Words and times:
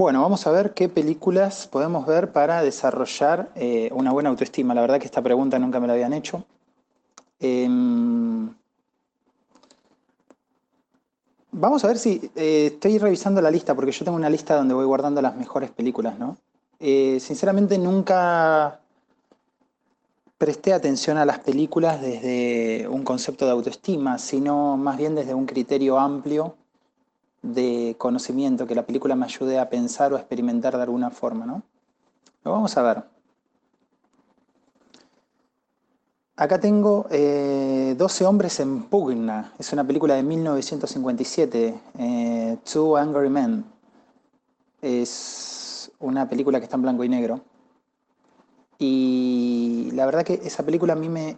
Bueno, 0.00 0.22
vamos 0.22 0.46
a 0.46 0.50
ver 0.50 0.72
qué 0.72 0.88
películas 0.88 1.66
podemos 1.66 2.06
ver 2.06 2.32
para 2.32 2.62
desarrollar 2.62 3.50
eh, 3.54 3.90
una 3.92 4.10
buena 4.12 4.30
autoestima. 4.30 4.72
La 4.72 4.80
verdad 4.80 4.98
que 4.98 5.04
esta 5.04 5.20
pregunta 5.20 5.58
nunca 5.58 5.78
me 5.78 5.86
la 5.86 5.92
habían 5.92 6.14
hecho. 6.14 6.42
Em, 7.38 8.48
vamos 11.52 11.84
a 11.84 11.88
ver 11.88 11.98
si 11.98 12.30
eh, 12.34 12.70
estoy 12.72 12.96
revisando 12.96 13.42
la 13.42 13.50
lista, 13.50 13.74
porque 13.74 13.92
yo 13.92 14.06
tengo 14.06 14.16
una 14.16 14.30
lista 14.30 14.56
donde 14.56 14.72
voy 14.72 14.86
guardando 14.86 15.20
las 15.20 15.36
mejores 15.36 15.70
películas, 15.70 16.18
¿no? 16.18 16.38
Eh, 16.78 17.18
sinceramente 17.20 17.76
nunca 17.76 18.80
presté 20.38 20.72
atención 20.72 21.18
a 21.18 21.26
las 21.26 21.40
películas 21.40 22.00
desde 22.00 22.88
un 22.88 23.04
concepto 23.04 23.44
de 23.44 23.50
autoestima, 23.50 24.16
sino 24.16 24.78
más 24.78 24.96
bien 24.96 25.14
desde 25.14 25.34
un 25.34 25.44
criterio 25.44 25.98
amplio 25.98 26.56
de 27.42 27.94
conocimiento, 27.98 28.66
que 28.66 28.74
la 28.74 28.86
película 28.86 29.16
me 29.16 29.24
ayude 29.24 29.58
a 29.58 29.68
pensar 29.68 30.12
o 30.12 30.16
a 30.16 30.20
experimentar 30.20 30.76
de 30.76 30.82
alguna 30.82 31.10
forma, 31.10 31.46
¿no? 31.46 31.62
Lo 32.44 32.52
vamos 32.52 32.76
a 32.76 32.82
ver. 32.82 33.04
Acá 36.40 36.58
tengo 36.58 37.02
12 37.10 37.12
eh, 37.12 38.26
hombres 38.26 38.60
en 38.60 38.84
pugna. 38.84 39.52
Es 39.58 39.74
una 39.74 39.86
película 39.86 40.14
de 40.14 40.22
1957, 40.22 41.80
eh, 41.98 42.58
Two 42.64 42.96
Angry 42.96 43.28
Men. 43.28 43.64
Es 44.80 45.92
una 45.98 46.26
película 46.30 46.58
que 46.58 46.64
está 46.64 46.76
en 46.76 46.82
blanco 46.82 47.04
y 47.04 47.10
negro. 47.10 47.42
Y 48.78 49.90
la 49.92 50.06
verdad 50.06 50.24
que 50.24 50.40
esa 50.42 50.64
película 50.64 50.94
a 50.94 50.96
mí 50.96 51.10
me... 51.10 51.36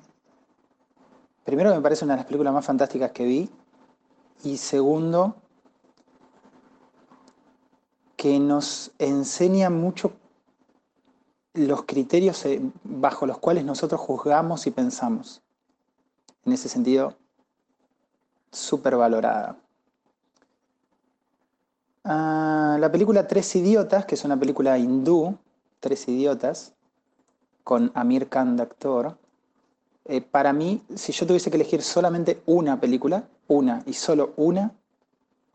Primero 1.43 1.75
me 1.75 1.81
parece 1.81 2.05
una 2.05 2.15
de 2.15 2.19
las 2.19 2.27
películas 2.27 2.55
más 2.55 2.65
fantásticas 2.65 3.11
que 3.11 3.25
vi. 3.25 3.51
Y 4.45 4.57
segundo, 4.57 5.35
que 8.23 8.39
nos 8.39 8.93
enseña 9.01 9.69
mucho 9.69 10.13
los 11.55 11.83
criterios 11.83 12.47
eh, 12.47 12.63
bajo 12.85 13.27
los 13.27 13.39
cuales 13.39 13.65
nosotros 13.65 14.01
juzgamos 14.01 14.65
y 14.69 14.71
pensamos. 14.71 15.43
En 16.45 16.53
ese 16.53 16.69
sentido, 16.69 17.17
súper 18.53 18.95
valorada. 18.95 19.57
Ah, 22.05 22.77
la 22.79 22.93
película 22.93 23.27
Tres 23.27 23.57
Idiotas, 23.57 24.07
que 24.07 24.15
es 24.15 24.25
una 24.25 24.39
película 24.39 24.79
hindú, 24.79 25.37
Tres 25.81 26.07
Idiotas, 26.07 26.75
con 27.65 27.91
Amir 27.93 28.29
Khan 28.29 28.57
de 28.57 28.63
actor, 28.63 29.19
eh, 30.05 30.21
para 30.21 30.53
mí, 30.53 30.81
si 30.95 31.11
yo 31.11 31.27
tuviese 31.27 31.51
que 31.51 31.57
elegir 31.57 31.83
solamente 31.83 32.41
una 32.47 32.79
película, 32.79 33.25
una 33.49 33.83
y 33.85 33.95
solo 33.95 34.33
una, 34.37 34.77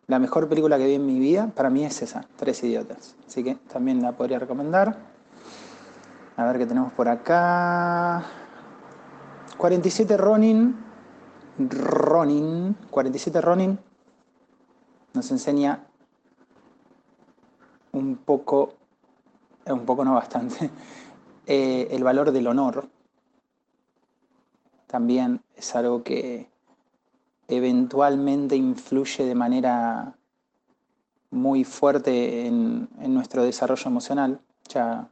la 0.08 0.20
mejor 0.20 0.48
película 0.48 0.78
que 0.78 0.86
vi 0.86 0.96
en 0.96 1.06
mi 1.06 1.20
vida, 1.20 1.52
para 1.54 1.70
mí 1.70 1.84
es 1.84 2.02
esa, 2.02 2.26
Tres 2.38 2.64
Idiotas. 2.64 3.16
Así 3.28 3.44
que 3.44 3.56
también 3.56 4.02
la 4.02 4.14
podría 4.14 4.40
recomendar. 4.40 4.98
A 6.38 6.46
ver 6.46 6.58
qué 6.58 6.66
tenemos 6.66 6.94
por 6.94 7.10
acá. 7.10 8.24
47 9.58 10.16
Ronin. 10.16 10.76
Ronin. 11.60 12.76
47 12.90 13.42
Ronin 13.42 13.80
nos 15.14 15.32
enseña 15.32 15.84
un 17.92 18.18
poco, 18.18 18.76
eh, 19.66 19.74
un 19.74 19.86
poco 19.86 20.06
no 20.06 20.14
bastante, 20.14 20.70
eh, 21.48 21.88
el 21.92 22.04
valor 22.04 22.32
del 22.32 22.48
honor. 22.48 22.88
También 24.86 25.42
es 25.56 25.76
algo 25.76 26.04
que 26.04 26.48
eventualmente 27.48 28.56
influye 28.56 29.26
de 29.26 29.36
manera 29.36 30.16
muy 31.30 31.64
fuerte 31.64 32.46
en, 32.46 32.90
nuestro 33.00 33.44
desarrollo 33.44 33.90
emocional. 33.90 34.40
Ya 34.70 35.08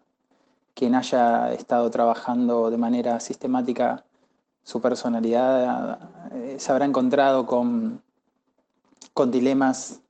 quien 0.74 0.96
haya 0.96 1.54
estado 1.54 1.90
trabajando 1.90 2.70
de 2.70 2.78
manera 2.78 3.20
sistemática 3.20 4.04
su 4.64 4.82
personalidad 4.82 6.00
eh, 6.32 6.56
se 6.60 6.72
habrá 6.72 6.86
encontrado 6.86 7.46
con, 7.46 8.02
con 9.14 9.32
dilemas 9.32 10.02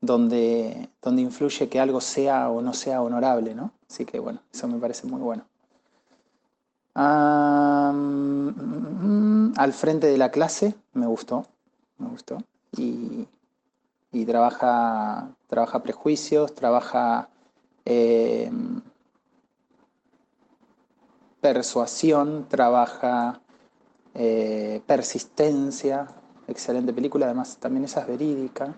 donde, 0.00 0.88
donde 1.02 1.22
influye 1.22 1.68
que 1.68 1.78
algo 1.78 2.00
sea 2.00 2.48
o 2.50 2.62
no 2.62 2.72
sea 2.72 3.02
honorable, 3.02 3.54
¿no? 3.54 3.72
Así 3.88 4.04
que 4.04 4.18
bueno, 4.18 4.40
eso 4.52 4.66
me 4.66 4.78
parece 4.78 5.06
muy 5.06 5.20
bueno. 5.20 5.44
Al 9.56 9.72
frente 9.72 10.06
de 10.06 10.18
la 10.18 10.30
clase, 10.30 10.74
me 10.92 11.06
gustó, 11.06 11.46
me 11.98 12.08
gustó. 12.08 12.38
Y, 12.76 13.26
trabaja, 14.26 15.28
trabaja 15.46 15.82
prejuicios, 15.82 16.54
trabaja 16.54 17.28
eh, 17.84 18.50
persuasión, 21.40 22.46
trabaja 22.48 23.40
eh, 24.14 24.80
persistencia. 24.86 26.08
Excelente 26.48 26.92
película, 26.92 27.26
además 27.26 27.58
también 27.58 27.84
esa 27.84 28.00
es 28.00 28.06
verídica. 28.08 28.74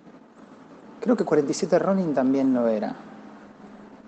Creo 1.00 1.16
que 1.16 1.24
47 1.24 1.78
Ronin 1.78 2.14
también 2.14 2.52
lo 2.52 2.66
era. 2.66 2.96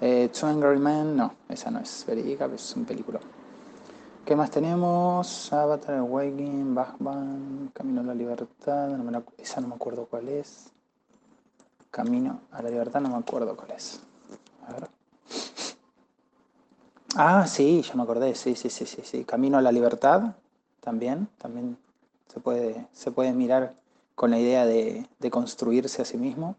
Eh, 0.01 0.31
Two 0.33 0.49
Angry 0.49 0.79
Men, 0.79 1.17
no, 1.17 1.35
esa 1.49 1.71
no 1.71 1.79
es 1.79 2.05
verídica, 2.07 2.47
es 2.47 2.75
un 2.75 2.85
película. 2.85 3.21
¿Qué 4.31 4.37
más 4.37 4.53
tenemos? 4.53 5.53
Avatar, 5.53 5.97
Awakening, 5.97 6.73
Bachman, 6.73 7.73
Camino 7.75 8.01
a 8.03 8.05
la 8.05 8.15
Libertad, 8.15 8.89
esa 9.37 9.61
no 9.61 9.67
me 9.67 9.75
acuerdo 9.75 10.07
cuál 10.07 10.29
es. 10.29 10.71
Camino 11.91 12.41
a 12.53 12.63
la 12.63 12.71
Libertad 12.71 13.01
no 13.01 13.09
me 13.09 13.17
acuerdo 13.17 13.57
cuál 13.57 13.73
es. 13.73 13.99
A 14.69 14.73
ver. 14.73 14.89
Ah, 17.17 17.45
sí, 17.49 17.83
ya 17.83 17.97
me 17.97 18.05
acordé, 18.05 18.37
sí, 18.37 18.55
sí, 18.55 18.71
sí, 18.71 18.87
sí, 18.87 19.03
sí. 19.03 19.25
Camino 19.25 19.59
a 19.59 19.63
la 19.63 19.73
Libertad, 19.73 20.37
también, 20.79 21.27
también 21.37 21.77
se 22.33 22.39
puede, 22.39 22.87
se 22.93 23.11
puede 23.11 23.33
mirar 23.33 23.75
con 24.15 24.31
la 24.31 24.39
idea 24.39 24.65
de, 24.65 25.09
de 25.19 25.31
construirse 25.33 26.03
a 26.03 26.05
sí 26.05 26.19
mismo. 26.19 26.55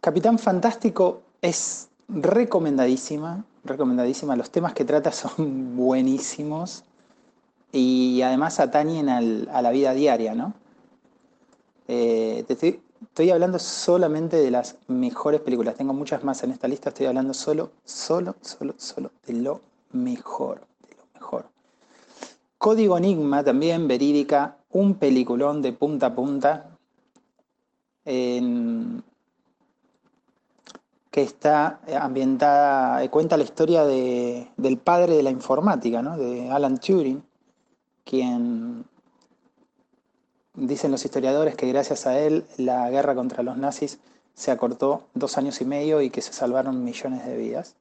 Capitán 0.00 0.38
Fantástico 0.38 1.22
es 1.42 1.88
recomendadísima, 2.08 3.44
recomendadísima. 3.66 4.36
Los 4.36 4.50
temas 4.50 4.72
que 4.74 4.84
trata 4.84 5.12
son 5.12 5.76
buenísimos 5.76 6.84
y 7.72 8.22
además 8.22 8.60
atañen 8.60 9.08
a 9.08 9.62
la 9.62 9.70
vida 9.70 9.92
diaria, 9.92 10.34
¿no? 10.34 10.54
Eh, 11.88 12.44
estoy, 12.48 13.30
hablando 13.30 13.58
solamente 13.58 14.36
de 14.36 14.50
las 14.50 14.76
mejores 14.88 15.40
películas. 15.40 15.76
Tengo 15.76 15.92
muchas 15.92 16.24
más 16.24 16.42
en 16.42 16.50
esta 16.50 16.68
lista. 16.68 16.88
Estoy 16.88 17.06
hablando 17.06 17.34
solo, 17.34 17.70
solo, 17.84 18.36
solo, 18.40 18.74
solo 18.76 19.10
de 19.26 19.34
lo 19.34 19.60
mejor, 19.92 20.60
de 20.88 20.96
lo 20.96 21.04
mejor. 21.14 21.46
Código 22.58 22.98
Enigma, 22.98 23.44
también 23.44 23.86
verídica, 23.86 24.56
un 24.70 24.94
peliculón 24.94 25.62
de 25.62 25.72
punta 25.72 26.06
a 26.06 26.14
punta. 26.14 26.70
Que 31.16 31.22
está 31.22 31.80
eh, 31.86 31.96
ambientada, 31.96 33.02
eh, 33.02 33.08
cuenta 33.08 33.38
la 33.38 33.44
historia 33.44 33.86
del 33.86 34.76
padre 34.76 35.16
de 35.16 35.22
la 35.22 35.30
informática, 35.30 36.02
¿no? 36.02 36.18
de 36.18 36.50
Alan 36.50 36.76
Turing, 36.76 37.24
quien 38.04 38.84
dicen 40.52 40.90
los 40.90 41.02
historiadores 41.06 41.56
que 41.56 41.68
gracias 41.68 42.06
a 42.06 42.18
él 42.18 42.44
la 42.58 42.90
guerra 42.90 43.14
contra 43.14 43.42
los 43.42 43.56
nazis 43.56 43.98
se 44.34 44.50
acortó 44.50 45.04
dos 45.14 45.38
años 45.38 45.58
y 45.62 45.64
medio 45.64 46.02
y 46.02 46.10
que 46.10 46.20
se 46.20 46.34
salvaron 46.34 46.84
millones 46.84 47.24
de 47.24 47.34
vidas. 47.38 47.76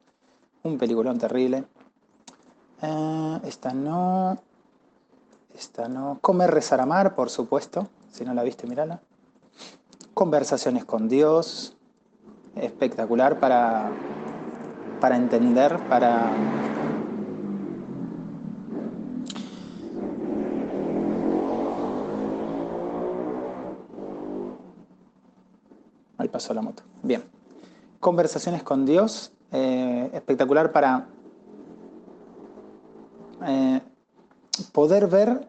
Un 0.64 0.78
peliculón 0.78 1.18
terrible. 1.18 1.66
Eh, 2.84 3.40
esta 3.44 3.74
no. 3.74 4.38
Esta 5.54 5.90
no. 5.90 6.20
Comer, 6.22 6.52
rezar, 6.52 6.80
amar, 6.80 7.16
por 7.16 7.30
supuesto. 7.30 7.90
Si 8.14 8.24
no 8.24 8.34
la 8.34 8.44
viste, 8.44 8.66
mírala. 8.66 9.02
Conversaciones 10.14 10.86
con 10.86 11.10
Dios 11.10 11.75
espectacular 12.56 13.40
para, 13.40 13.90
para 15.00 15.16
entender, 15.16 15.78
para... 15.90 16.32
Ahí 26.18 26.30
pasó 26.30 26.54
la 26.54 26.62
moto. 26.62 26.84
Bien. 27.04 27.24
Conversaciones 28.00 28.64
con 28.64 28.86
Dios, 28.86 29.34
eh, 29.52 30.10
espectacular 30.14 30.72
para 30.72 31.08
eh, 33.46 33.82
poder 34.72 35.08
ver 35.08 35.48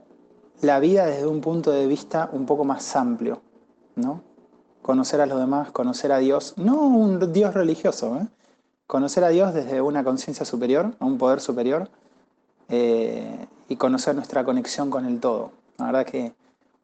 la 0.63 0.81
vida 0.81 1.07
desde 1.07 1.27
un 1.27 1.41
punto 1.41 1.71
de 1.71 1.87
vista 1.87 2.29
un 2.33 2.47
poco 2.47 2.65
más 2.65 2.97
amplio, 2.97 3.43
¿no? 3.95 4.26
Conocer 4.87 5.21
a 5.21 5.27
los 5.27 5.41
demás, 5.41 5.73
conocer 5.73 6.13
a 6.13 6.19
Dios, 6.19 6.55
no 6.57 6.81
un 6.81 7.33
Dios 7.33 7.53
religioso, 7.55 8.19
¿eh? 8.21 8.27
conocer 8.87 9.25
a 9.25 9.31
Dios 9.31 9.53
desde 9.53 9.81
una 9.81 10.05
conciencia 10.05 10.47
superior, 10.47 10.95
a 11.01 11.05
un 11.05 11.19
poder 11.19 11.41
superior, 11.41 11.91
eh, 12.69 13.49
y 13.69 13.75
conocer 13.75 14.15
nuestra 14.15 14.45
conexión 14.45 14.89
con 14.89 15.05
el 15.05 15.19
todo. 15.19 15.51
La 15.79 15.87
verdad 15.87 16.07
que 16.07 16.33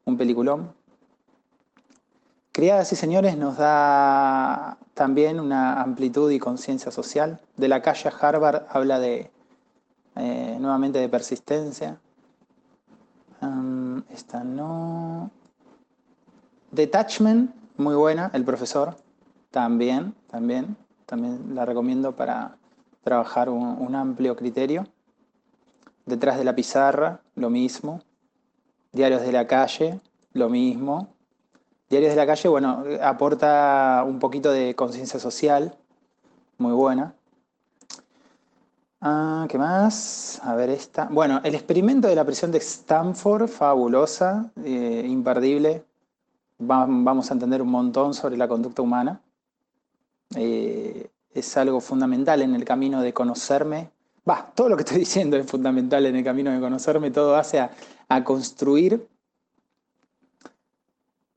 un 0.04 0.16
peliculón. 0.16 0.72
Criadas 2.50 2.92
y 2.92 2.96
señores 2.96 3.36
nos 3.38 3.56
da 3.56 4.78
también 4.94 5.38
una 5.38 5.80
amplitud 5.80 6.28
y 6.32 6.40
conciencia 6.40 6.90
social. 6.90 7.40
De 7.56 7.68
la 7.68 7.82
calle 7.82 8.10
Harvard 8.20 8.64
habla 8.68 8.98
de, 8.98 9.30
eh, 10.16 10.56
nuevamente 10.58 10.98
de 10.98 11.08
persistencia. 11.08 12.00
esta 14.10 14.42
no. 14.42 15.30
Detachment, 16.72 17.61
muy 17.82 17.94
buena, 17.94 18.30
el 18.32 18.44
profesor, 18.44 18.96
también, 19.50 20.14
también, 20.30 20.76
también 21.06 21.54
la 21.54 21.64
recomiendo 21.64 22.16
para 22.16 22.56
trabajar 23.02 23.48
un 23.50 23.94
amplio 23.94 24.36
criterio. 24.36 24.86
Detrás 26.06 26.38
de 26.38 26.44
la 26.44 26.54
pizarra, 26.54 27.20
lo 27.34 27.50
mismo. 27.50 28.00
Diarios 28.92 29.22
de 29.22 29.32
la 29.32 29.46
calle, 29.46 30.00
lo 30.32 30.48
mismo. 30.48 31.08
Diarios 31.88 32.12
de 32.12 32.16
la 32.16 32.26
calle, 32.26 32.48
bueno, 32.48 32.84
aporta 33.02 34.02
un 34.06 34.18
poquito 34.18 34.50
de 34.50 34.74
conciencia 34.74 35.20
social, 35.20 35.76
muy 36.56 36.72
buena. 36.72 37.14
Ah, 39.00 39.46
¿Qué 39.48 39.58
más? 39.58 40.40
A 40.44 40.54
ver 40.54 40.70
esta. 40.70 41.08
Bueno, 41.10 41.40
el 41.42 41.54
experimento 41.54 42.08
de 42.08 42.14
la 42.14 42.24
prisión 42.24 42.52
de 42.52 42.58
Stanford, 42.58 43.48
fabulosa, 43.48 44.50
eh, 44.64 45.04
imperdible. 45.06 45.84
Vamos 46.66 47.30
a 47.30 47.34
entender 47.34 47.62
un 47.62 47.70
montón 47.70 48.14
sobre 48.14 48.36
la 48.36 48.48
conducta 48.48 48.82
humana. 48.82 49.20
Eh, 50.36 51.08
es 51.34 51.56
algo 51.56 51.80
fundamental 51.80 52.42
en 52.42 52.54
el 52.54 52.64
camino 52.64 53.00
de 53.02 53.12
conocerme. 53.12 53.90
Va, 54.28 54.52
todo 54.54 54.68
lo 54.68 54.76
que 54.76 54.82
estoy 54.82 54.98
diciendo 55.00 55.36
es 55.36 55.46
fundamental 55.46 56.06
en 56.06 56.16
el 56.16 56.24
camino 56.24 56.50
de 56.50 56.60
conocerme, 56.60 57.10
todo 57.10 57.36
hace 57.36 57.60
a 57.60 58.24
construir 58.24 59.06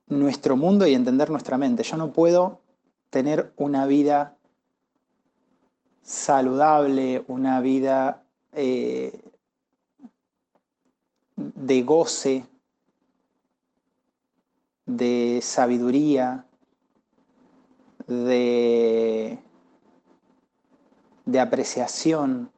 nuestro 0.08 0.56
mundo 0.56 0.86
y 0.88 0.94
entender 0.94 1.30
nuestra 1.30 1.58
mente. 1.58 1.84
Yo 1.84 1.98
no 1.98 2.12
puedo 2.12 2.60
tener 3.10 3.54
una 3.56 3.86
vida 3.86 4.36
saludable, 6.02 7.24
una 7.28 7.60
vida 7.62 8.24
eh, 8.52 9.20
de 11.36 11.84
goce, 11.84 12.46
de 14.86 15.40
sabiduría, 15.42 16.46
de, 18.08 19.40
de 21.26 21.40
apreciación, 21.40 22.52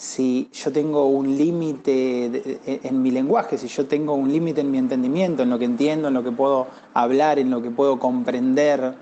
si 0.00 0.48
yo 0.54 0.72
tengo 0.72 1.08
un 1.08 1.36
límite 1.36 2.88
en 2.88 3.02
mi 3.02 3.10
lenguaje, 3.10 3.58
si 3.58 3.68
yo 3.68 3.86
tengo 3.86 4.14
un 4.14 4.32
límite 4.32 4.62
en 4.62 4.70
mi 4.70 4.78
entendimiento, 4.78 5.42
en 5.42 5.50
lo 5.50 5.58
que 5.58 5.66
entiendo, 5.66 6.08
en 6.08 6.14
lo 6.14 6.24
que 6.24 6.32
puedo 6.32 6.68
hablar, 6.94 7.38
en 7.38 7.50
lo 7.50 7.60
que 7.60 7.70
puedo 7.70 7.98
comprender, 7.98 8.94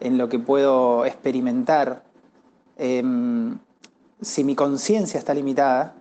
en 0.00 0.18
lo 0.18 0.28
que 0.28 0.40
puedo 0.40 1.06
experimentar, 1.06 2.02
em, 2.76 3.56
si 4.20 4.42
mi 4.42 4.56
conciencia 4.56 5.16
está 5.16 5.32
limitada, 5.32 5.94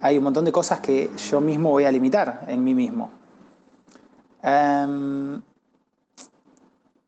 hay 0.00 0.18
un 0.18 0.24
montón 0.24 0.44
de 0.44 0.50
cosas 0.50 0.80
que 0.80 1.10
yo 1.30 1.40
mismo 1.40 1.70
voy 1.70 1.84
a 1.84 1.92
limitar 1.92 2.44
en 2.48 2.64
mí 2.64 2.74
mismo. 2.74 3.21
Em, 4.42 5.40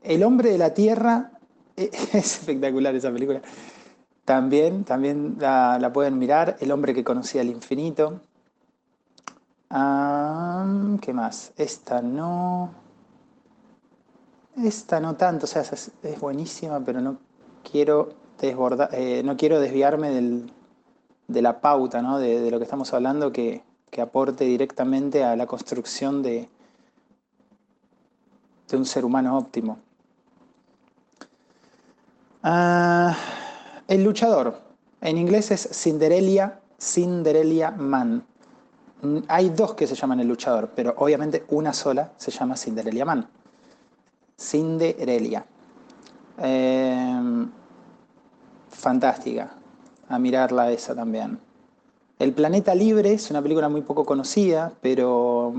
el 0.02 0.22
hombre 0.22 0.50
de 0.50 0.58
la 0.58 0.72
tierra, 0.72 1.32
es 1.76 2.14
espectacular 2.14 2.94
esa 2.94 3.12
película. 3.12 3.42
También, 4.24 4.84
también 4.84 5.36
la, 5.38 5.90
pueden 5.92 6.18
mirar, 6.18 6.56
El 6.60 6.72
hombre 6.72 6.94
que 6.94 7.04
conocía 7.04 7.42
el 7.42 7.50
infinito. 7.50 8.20
¿Qué 11.00 11.12
más? 11.12 11.52
Esta 11.56 12.00
no. 12.00 12.72
Esta 14.56 15.00
no 15.00 15.16
tanto, 15.16 15.44
o 15.44 15.48
sea, 15.48 15.62
es, 15.62 15.90
buenísima, 16.20 16.80
pero 16.84 17.00
no 17.00 17.18
quiero 17.68 18.14
eh, 18.40 19.22
no 19.24 19.36
quiero 19.36 19.60
desviarme 19.60 20.10
de 21.28 21.42
la 21.42 21.60
pauta, 21.60 22.02
¿no? 22.02 22.18
de, 22.18 22.50
lo 22.50 22.58
que 22.58 22.64
estamos 22.64 22.92
hablando, 22.92 23.32
que, 23.32 23.62
aporte 24.00 24.44
directamente 24.44 25.22
a 25.22 25.36
la 25.36 25.46
construcción 25.46 26.22
de, 26.22 26.48
de 28.68 28.76
un 28.76 28.84
ser 28.84 29.04
humano 29.04 29.36
óptimo. 29.36 29.78
Ah, 32.42 33.16
el 33.88 34.04
luchador, 34.04 34.60
en 35.00 35.18
inglés 35.18 35.50
es 35.50 35.68
Cinderella, 35.72 36.60
Cinderella 36.78 37.70
Man. 37.70 38.24
Mm, 39.02 39.18
hay 39.28 39.50
dos 39.50 39.74
que 39.74 39.86
se 39.86 39.94
llaman 39.94 40.20
el 40.20 40.28
luchador, 40.28 40.70
pero 40.74 40.94
obviamente 40.98 41.44
una 41.48 41.72
sola 41.72 42.12
se 42.16 42.30
llama 42.30 42.56
Cinderella 42.56 43.04
Man. 43.04 43.28
Cinderella. 44.38 45.44
Em, 46.38 47.50
fantástica. 48.70 49.50
A 50.08 50.18
mirarla 50.18 50.70
esa 50.70 50.94
también. 50.94 51.38
El 52.18 52.32
Planeta 52.32 52.74
Libre 52.74 53.12
es 53.12 53.30
una 53.30 53.42
película 53.42 53.68
muy 53.68 53.82
poco 53.82 54.04
conocida, 54.04 54.72
pero 54.80 55.52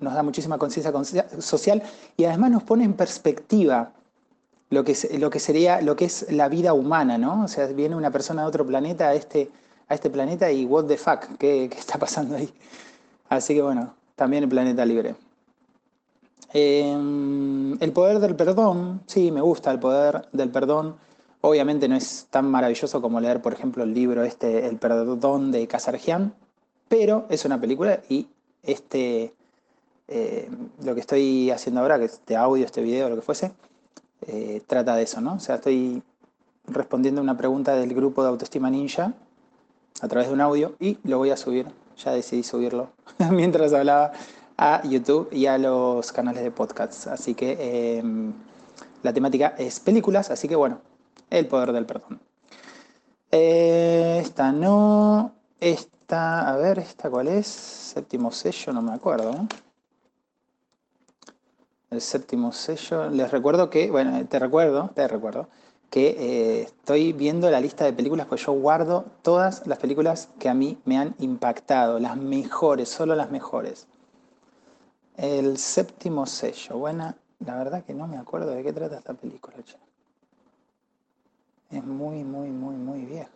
nos 0.00 0.14
da 0.14 0.22
muchísima 0.22 0.56
conciencia 0.56 0.92
social 1.40 1.82
y 2.16 2.24
además 2.24 2.50
nos 2.50 2.62
pone 2.62 2.84
en 2.84 2.94
perspectiva 2.94 3.92
lo 4.70 4.84
que, 4.84 4.96
lo 5.18 5.28
que 5.28 5.38
sería, 5.38 5.82
lo 5.82 5.94
que 5.94 6.06
es 6.06 6.32
la 6.32 6.48
vida 6.48 6.72
humana, 6.72 7.18
¿no? 7.18 7.44
O 7.44 7.48
sea, 7.48 7.66
viene 7.66 7.94
una 7.94 8.10
persona 8.10 8.42
de 8.42 8.48
otro 8.48 8.66
planeta 8.66 9.08
a 9.08 9.14
este, 9.14 9.50
a 9.88 9.94
este 9.94 10.08
planeta 10.08 10.50
y 10.50 10.64
what 10.64 10.86
the 10.86 10.96
fuck, 10.96 11.36
¿qué, 11.38 11.66
está 11.66 11.98
pasando 11.98 12.36
ahí? 12.36 12.50
Así 13.28 13.54
que 13.54 13.60
bueno, 13.60 13.94
también 14.16 14.44
el 14.44 14.48
planeta 14.48 14.86
libre. 14.86 15.14
Em, 16.54 17.76
el 17.82 17.92
poder 17.92 18.18
del 18.18 18.34
perdón, 18.34 19.02
sí, 19.06 19.30
me 19.30 19.42
gusta 19.42 19.70
el 19.70 19.78
poder 19.78 20.26
del 20.32 20.50
perdón. 20.50 20.96
Obviamente 21.42 21.88
no 21.88 21.96
es 21.96 22.28
tan 22.30 22.48
maravilloso 22.48 23.02
como 23.02 23.20
leer, 23.20 23.42
por 23.42 23.52
ejemplo, 23.52 23.82
el 23.82 23.92
libro 23.92 24.22
este, 24.22 24.66
El 24.66 24.78
perdón 24.78 25.50
de 25.50 25.66
Casargian, 25.66 26.34
pero 26.88 27.26
es 27.30 27.44
una 27.44 27.60
película 27.60 28.00
y 28.08 28.28
este, 28.62 29.34
eh, 30.06 30.48
lo 30.84 30.94
que 30.94 31.00
estoy 31.00 31.50
haciendo 31.50 31.80
ahora, 31.80 31.98
que 31.98 32.04
este 32.04 32.36
audio, 32.36 32.64
este 32.64 32.80
video, 32.80 33.08
lo 33.08 33.16
que 33.16 33.22
fuese, 33.22 33.50
eh, 34.28 34.62
trata 34.68 34.94
de 34.94 35.02
eso, 35.02 35.20
¿no? 35.20 35.34
O 35.34 35.40
sea, 35.40 35.56
estoy 35.56 36.00
respondiendo 36.68 37.20
una 37.20 37.36
pregunta 37.36 37.74
del 37.74 37.92
grupo 37.92 38.22
de 38.22 38.28
Autoestima 38.28 38.70
Ninja 38.70 39.12
a 40.00 40.06
través 40.06 40.28
de 40.28 40.34
un 40.34 40.40
audio 40.40 40.76
y 40.78 40.96
lo 41.02 41.18
voy 41.18 41.30
a 41.30 41.36
subir, 41.36 41.66
ya 41.96 42.12
decidí 42.12 42.44
subirlo 42.44 42.90
mientras 43.32 43.72
hablaba 43.72 44.12
a 44.56 44.80
YouTube 44.86 45.28
y 45.32 45.46
a 45.46 45.58
los 45.58 46.12
canales 46.12 46.44
de 46.44 46.52
podcasts. 46.52 47.08
Así 47.08 47.34
que 47.34 47.98
em, 47.98 48.32
la 49.02 49.12
temática 49.12 49.56
es 49.58 49.80
películas, 49.80 50.30
así 50.30 50.46
que 50.46 50.54
bueno, 50.54 50.78
el 51.32 51.46
poder 51.46 51.72
del 51.72 51.86
perdón. 51.86 52.20
Esta 53.30 54.52
no, 54.52 55.32
esta, 55.60 56.48
a 56.52 56.56
ver, 56.56 56.78
esta 56.78 57.08
cuál 57.08 57.28
es, 57.28 57.46
séptimo 57.46 58.30
sello, 58.30 58.72
no 58.72 58.82
me 58.82 58.92
acuerdo. 58.92 59.48
el 61.90 62.00
séptimo 62.00 62.52
sello. 62.52 63.08
Les 63.10 63.30
recuerdo 63.30 63.70
que, 63.70 63.90
bueno, 63.90 64.26
te 64.26 64.38
recuerdo, 64.38 64.90
te 64.94 65.06
recuerdo, 65.08 65.48
que 65.90 66.08
eh, 66.18 66.62
estoy 66.62 67.12
viendo 67.12 67.50
la 67.50 67.60
lista 67.60 67.84
de 67.84 67.92
películas, 67.92 68.26
pues 68.26 68.44
yo 68.44 68.52
guardo 68.52 69.04
todas 69.22 69.66
las 69.66 69.78
películas 69.78 70.28
que 70.38 70.48
a 70.48 70.54
mí 70.54 70.78
me 70.84 70.98
han 70.98 71.14
impactado, 71.18 71.98
las 71.98 72.16
mejores, 72.16 72.88
solo 72.88 73.14
las 73.14 73.30
mejores. 73.30 73.86
El 75.16 75.58
séptimo 75.58 76.26
sello, 76.26 76.78
buena, 76.78 77.16
la 77.40 77.56
verdad 77.56 77.84
que 77.84 77.94
no 77.94 78.06
me 78.06 78.16
acuerdo 78.16 78.50
de 78.50 78.62
qué 78.62 78.72
trata 78.72 78.98
esta 78.98 79.14
película. 79.14 79.56
Es 81.72 81.82
muy, 81.82 82.22
muy, 82.22 82.50
muy, 82.50 82.76
muy 82.76 83.06
vieja. 83.06 83.30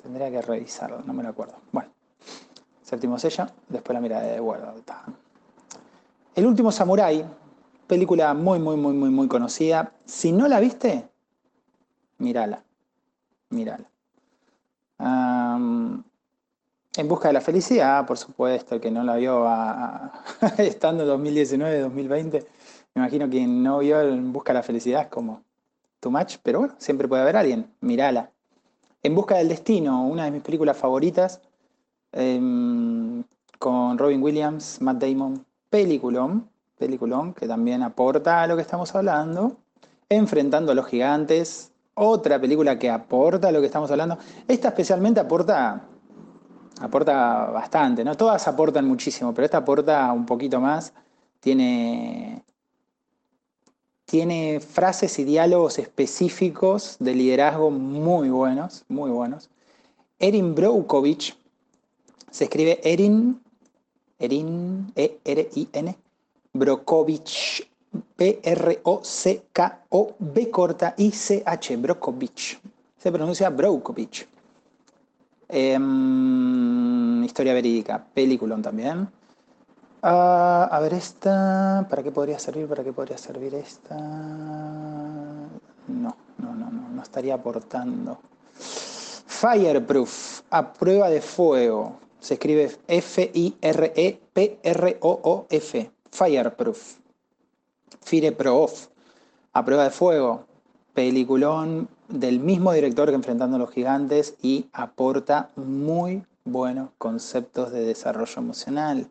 Tendría 0.00 0.30
que 0.30 0.40
revisarlo, 0.40 1.02
no 1.04 1.12
me 1.12 1.24
lo 1.24 1.30
acuerdo. 1.30 1.56
Bueno, 1.72 1.90
séptimo 2.82 3.18
sello, 3.18 3.46
después 3.68 3.94
la 3.94 4.00
mirada 4.00 4.22
de 4.22 4.38
vuelta. 4.38 5.02
El 6.36 6.46
último 6.46 6.70
Samurai, 6.70 7.24
película 7.88 8.32
muy, 8.32 8.60
muy, 8.60 8.76
muy, 8.76 8.92
muy, 8.92 9.10
muy 9.10 9.26
conocida. 9.26 9.92
Si 10.04 10.30
no 10.30 10.46
la 10.46 10.60
viste, 10.60 11.08
mírala. 12.18 12.62
Mírala. 13.50 13.90
en 15.00 16.04
busca 17.08 17.28
de 17.28 17.34
la 17.34 17.40
felicidad, 17.40 18.06
por 18.06 18.18
supuesto, 18.18 18.76
el 18.76 18.80
que 18.80 18.92
no 18.92 19.02
la 19.02 19.16
vio 19.16 19.44
estando 20.58 21.02
en 21.02 21.08
2019, 21.08 21.80
2020. 21.80 22.46
Me 22.94 23.02
imagino 23.02 23.28
que 23.28 23.44
no 23.46 23.78
vio 23.78 24.00
En 24.00 24.32
busca 24.32 24.52
de 24.52 24.60
la 24.60 24.62
felicidad 24.62 25.02
es 25.02 25.08
como 25.08 25.47
too 26.00 26.10
much, 26.10 26.36
pero 26.42 26.60
bueno, 26.60 26.74
siempre 26.78 27.08
puede 27.08 27.22
haber 27.22 27.36
alguien. 27.36 27.72
Mírala. 27.80 28.30
En 29.02 29.14
busca 29.14 29.36
del 29.36 29.48
destino, 29.48 30.06
una 30.06 30.24
de 30.24 30.30
mis 30.30 30.42
películas 30.42 30.76
favoritas, 30.76 31.40
em, 32.12 33.22
con 33.58 33.98
Robin 33.98 34.22
Williams, 34.22 34.80
Matt 34.80 35.02
Damon, 35.02 35.44
peliculón, 35.70 36.48
peliculón 36.78 37.34
que 37.34 37.46
también 37.46 37.82
aporta 37.82 38.42
a 38.42 38.46
lo 38.46 38.56
que 38.56 38.62
estamos 38.62 38.94
hablando, 38.94 39.56
enfrentando 40.08 40.72
a 40.72 40.74
los 40.74 40.86
gigantes, 40.86 41.72
otra 41.94 42.40
película 42.40 42.78
que 42.78 42.90
aporta 42.90 43.48
a 43.48 43.52
lo 43.52 43.60
que 43.60 43.66
estamos 43.66 43.90
hablando. 43.90 44.18
Esta 44.46 44.68
especialmente 44.68 45.20
aporta, 45.20 45.82
aporta 46.80 47.50
bastante, 47.50 48.04
¿no? 48.04 48.14
Todas 48.16 48.46
aportan 48.46 48.86
muchísimo, 48.86 49.34
pero 49.34 49.44
esta 49.44 49.58
aporta 49.58 50.12
un 50.12 50.24
poquito 50.24 50.60
más. 50.60 50.92
Tiene, 51.40 52.44
tiene 54.08 54.58
frases 54.60 55.18
y 55.18 55.24
diálogos 55.24 55.78
específicos 55.78 56.96
de 56.98 57.14
liderazgo 57.14 57.70
muy 57.70 58.30
buenos, 58.30 58.86
muy 58.88 59.10
buenos. 59.10 59.50
Erin 60.18 60.54
Brockovich, 60.54 61.36
se 62.30 62.44
escribe 62.44 62.80
Erin, 62.82 63.38
Erin, 64.18 64.90
E-R-I-N, 64.96 65.94
Brokovich, 66.54 67.68
B-R-O-C-K-O-B 68.16 68.90
corta 70.50 70.94
I-C-H, 70.96 71.76
Brokovich. 71.76 72.58
Se 72.96 73.12
pronuncia 73.12 73.50
Brokovich. 73.50 74.26
Em, 75.50 77.22
historia 77.24 77.52
verídica, 77.52 78.02
peliculón 78.14 78.62
también. 78.62 79.06
Ah, 80.02 80.68
a 80.70 80.80
ver, 80.80 80.94
esta. 80.94 81.86
¿Para 81.90 82.02
qué 82.02 82.10
podría 82.12 82.38
servir? 82.38 82.68
¿Para 82.68 82.84
qué 82.84 82.92
podría 82.92 83.18
servir 83.18 83.54
esta? 83.54 83.96
No, 83.96 85.50
no, 85.88 86.54
no, 86.54 86.70
no, 86.70 86.88
no 86.88 87.02
estaría 87.02 87.34
aportando. 87.34 88.18
Fireproof, 88.54 90.42
a 90.50 90.72
prueba 90.72 91.10
de 91.10 91.20
fuego. 91.20 91.98
Se 92.20 92.34
escribe 92.34 92.76
F-I-R-E-P-R-O-O-F. 92.86 93.50
Fireproof. 96.10 96.96
Fireproof, 98.00 98.86
a 99.52 99.64
prueba 99.64 99.84
de 99.84 99.90
fuego. 99.90 100.44
Peliculón 100.94 101.88
del 102.08 102.40
mismo 102.40 102.72
director 102.72 103.08
que 103.08 103.14
Enfrentando 103.14 103.56
a 103.56 103.58
los 103.60 103.70
Gigantes 103.70 104.34
y 104.42 104.66
aporta 104.72 105.50
muy 105.56 106.24
buenos 106.44 106.90
conceptos 106.98 107.70
de 107.70 107.84
desarrollo 107.84 108.34
emocional. 108.38 109.08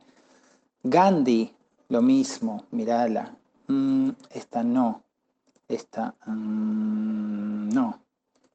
Gandhi, 0.84 1.54
lo 1.90 2.02
mismo, 2.02 2.66
mirala. 2.72 3.36
Mm, 3.68 4.10
esta 4.32 4.64
no. 4.64 5.04
Esta 5.68 6.14
mm, 6.26 7.70
no. 7.74 8.00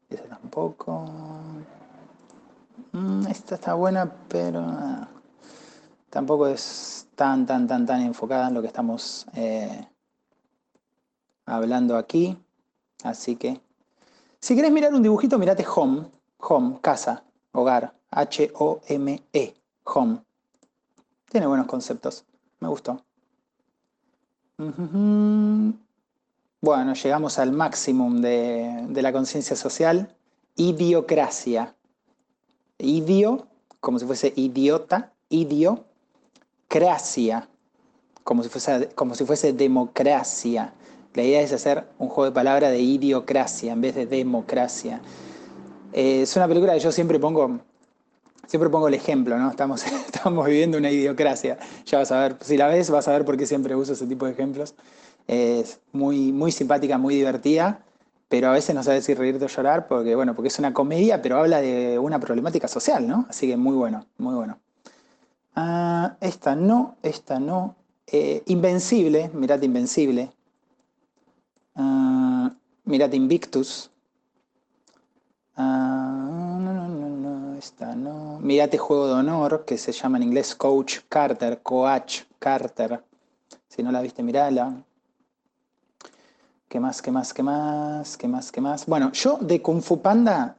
Esta 0.08 0.28
tampoco. 0.28 1.04
Mm, 2.92 3.26
esta 3.26 3.54
está 3.56 3.74
buena, 3.74 4.10
pero 4.28 4.60
ah, 4.60 5.08
tampoco 6.10 6.46
es 6.46 7.08
tan, 7.14 7.46
tan, 7.46 7.66
tan, 7.66 7.86
tan 7.86 8.02
enfocada 8.02 8.48
en 8.48 8.54
lo 8.54 8.60
que 8.60 8.68
estamos 8.68 9.26
eh, 9.34 9.88
hablando 11.46 11.96
aquí. 11.96 12.36
Así 13.02 13.36
que, 13.36 13.60
si 14.40 14.54
querés 14.54 14.72
mirar 14.72 14.94
un 14.94 15.02
dibujito, 15.02 15.38
mirate 15.38 15.66
Home. 15.74 16.10
Home, 16.38 16.78
casa, 16.80 17.24
hogar. 17.52 17.94
H-O-M-E. 18.10 19.54
Home. 19.84 20.22
Tiene 21.32 21.46
buenos 21.46 21.66
conceptos. 21.66 22.24
Me 22.60 22.68
gustó. 22.68 23.02
Bueno, 26.60 26.92
llegamos 26.92 27.38
al 27.38 27.52
máximo 27.52 28.12
de, 28.20 28.86
la 28.92 29.12
conciencia 29.14 29.56
social. 29.56 30.14
Idiocracia. 30.56 31.74
Idio, 32.76 33.46
como 33.80 33.98
si 33.98 34.04
fuese 34.04 34.34
idiota. 34.36 35.14
Idiocracia. 35.30 35.88
Como 38.24 38.42
si 38.42 38.50
fuese, 38.50 38.90
como 38.94 39.14
si 39.14 39.24
fuese 39.24 39.54
democracia. 39.54 40.74
La 41.14 41.22
idea 41.22 41.40
es 41.40 41.54
hacer 41.54 41.88
un 41.98 42.08
juego 42.08 42.26
de 42.26 42.32
palabras 42.32 42.72
de 42.72 42.80
idiocracia 42.80 43.72
en 43.72 43.80
vez 43.80 43.94
de 43.94 44.04
democracia. 44.04 45.00
Eh, 45.94 46.20
es 46.24 46.36
una 46.36 46.46
película 46.46 46.74
que 46.74 46.80
yo 46.80 46.92
siempre 46.92 47.18
pongo 47.18 47.60
siempre 48.52 48.68
pongo 48.68 48.86
el 48.86 48.92
ejemplo, 48.92 49.38
¿no? 49.38 49.48
Estamos, 49.48 49.82
estamos 50.06 50.44
viviendo 50.44 50.76
una 50.76 50.90
idiocracia. 50.90 51.56
Ya 51.86 51.96
vas 51.96 52.12
a 52.12 52.20
ver, 52.20 52.36
si 52.42 52.58
la 52.58 52.66
ves, 52.66 52.90
vas 52.90 53.08
a 53.08 53.12
ver 53.12 53.24
por 53.24 53.38
qué 53.38 53.46
siempre 53.46 53.74
uso 53.74 53.94
ese 53.94 54.06
tipo 54.06 54.26
de 54.26 54.32
ejemplos. 54.32 54.74
Es 55.26 55.80
muy, 55.92 56.32
muy 56.32 56.52
simpática, 56.52 56.98
muy 56.98 57.14
divertida, 57.14 57.80
pero 58.28 58.48
a 58.48 58.52
veces 58.52 58.74
no 58.74 58.82
sabes 58.82 59.06
si 59.06 59.14
reírte 59.14 59.46
o 59.46 59.48
llorar, 59.48 59.88
porque, 59.88 60.14
bueno, 60.14 60.34
porque 60.34 60.48
es 60.48 60.58
una 60.58 60.74
comedia, 60.74 61.22
pero 61.22 61.38
habla 61.38 61.62
de 61.62 61.98
una 61.98 62.20
problemática 62.20 62.68
social, 62.68 63.08
¿no? 63.08 63.24
Así 63.30 63.46
que 63.46 63.56
muy 63.56 63.74
bueno, 63.74 64.04
muy 64.18 64.34
bueno. 64.34 64.58
Ah, 65.56 66.16
esta 66.20 66.54
no, 66.54 66.96
esta 67.02 67.40
no. 67.40 67.74
Eh, 68.06 68.42
Invencible, 68.48 69.30
mirate 69.32 69.64
Invencible. 69.64 70.30
Uh, 71.74 72.50
mirate 72.84 73.16
Invictus. 73.16 73.90
Uh, 75.56 76.31
esta 77.72 77.94
no. 77.94 78.40
Juego 78.78 79.06
de 79.06 79.14
Honor, 79.14 79.64
que 79.64 79.78
se 79.78 79.92
llama 79.92 80.18
en 80.18 80.24
inglés 80.24 80.54
Coach 80.54 81.00
Carter, 81.08 81.62
Coach 81.62 82.22
Carter. 82.38 83.02
Si 83.68 83.82
no 83.82 83.90
la 83.90 84.02
viste, 84.02 84.22
mirala. 84.22 84.82
¿Qué 86.68 86.80
más, 86.80 87.02
qué 87.02 87.10
más, 87.10 87.32
qué 87.32 87.42
más, 87.42 88.16
qué 88.16 88.28
más, 88.28 88.52
qué 88.52 88.60
más? 88.60 88.86
Bueno, 88.86 89.12
yo 89.12 89.38
de 89.40 89.60
Kung 89.60 89.82
Fu 89.82 90.00
Panda 90.00 90.56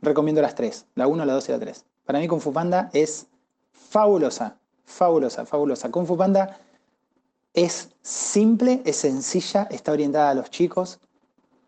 recomiendo 0.00 0.40
las 0.40 0.54
tres, 0.54 0.86
la 0.94 1.06
1, 1.06 1.24
la 1.24 1.34
2 1.34 1.48
y 1.48 1.52
la 1.52 1.58
3. 1.58 1.84
Para 2.04 2.18
mí 2.18 2.28
Kung 2.28 2.40
Fu 2.40 2.52
Panda 2.52 2.90
es 2.92 3.26
fabulosa, 3.72 4.56
fabulosa, 4.84 5.44
fabulosa. 5.46 5.90
Kung 5.90 6.06
Fu 6.06 6.16
Panda 6.16 6.58
es 7.54 7.90
simple, 8.02 8.82
es 8.84 8.96
sencilla, 8.96 9.68
está 9.70 9.92
orientada 9.92 10.30
a 10.30 10.34
los 10.34 10.50
chicos 10.50 11.00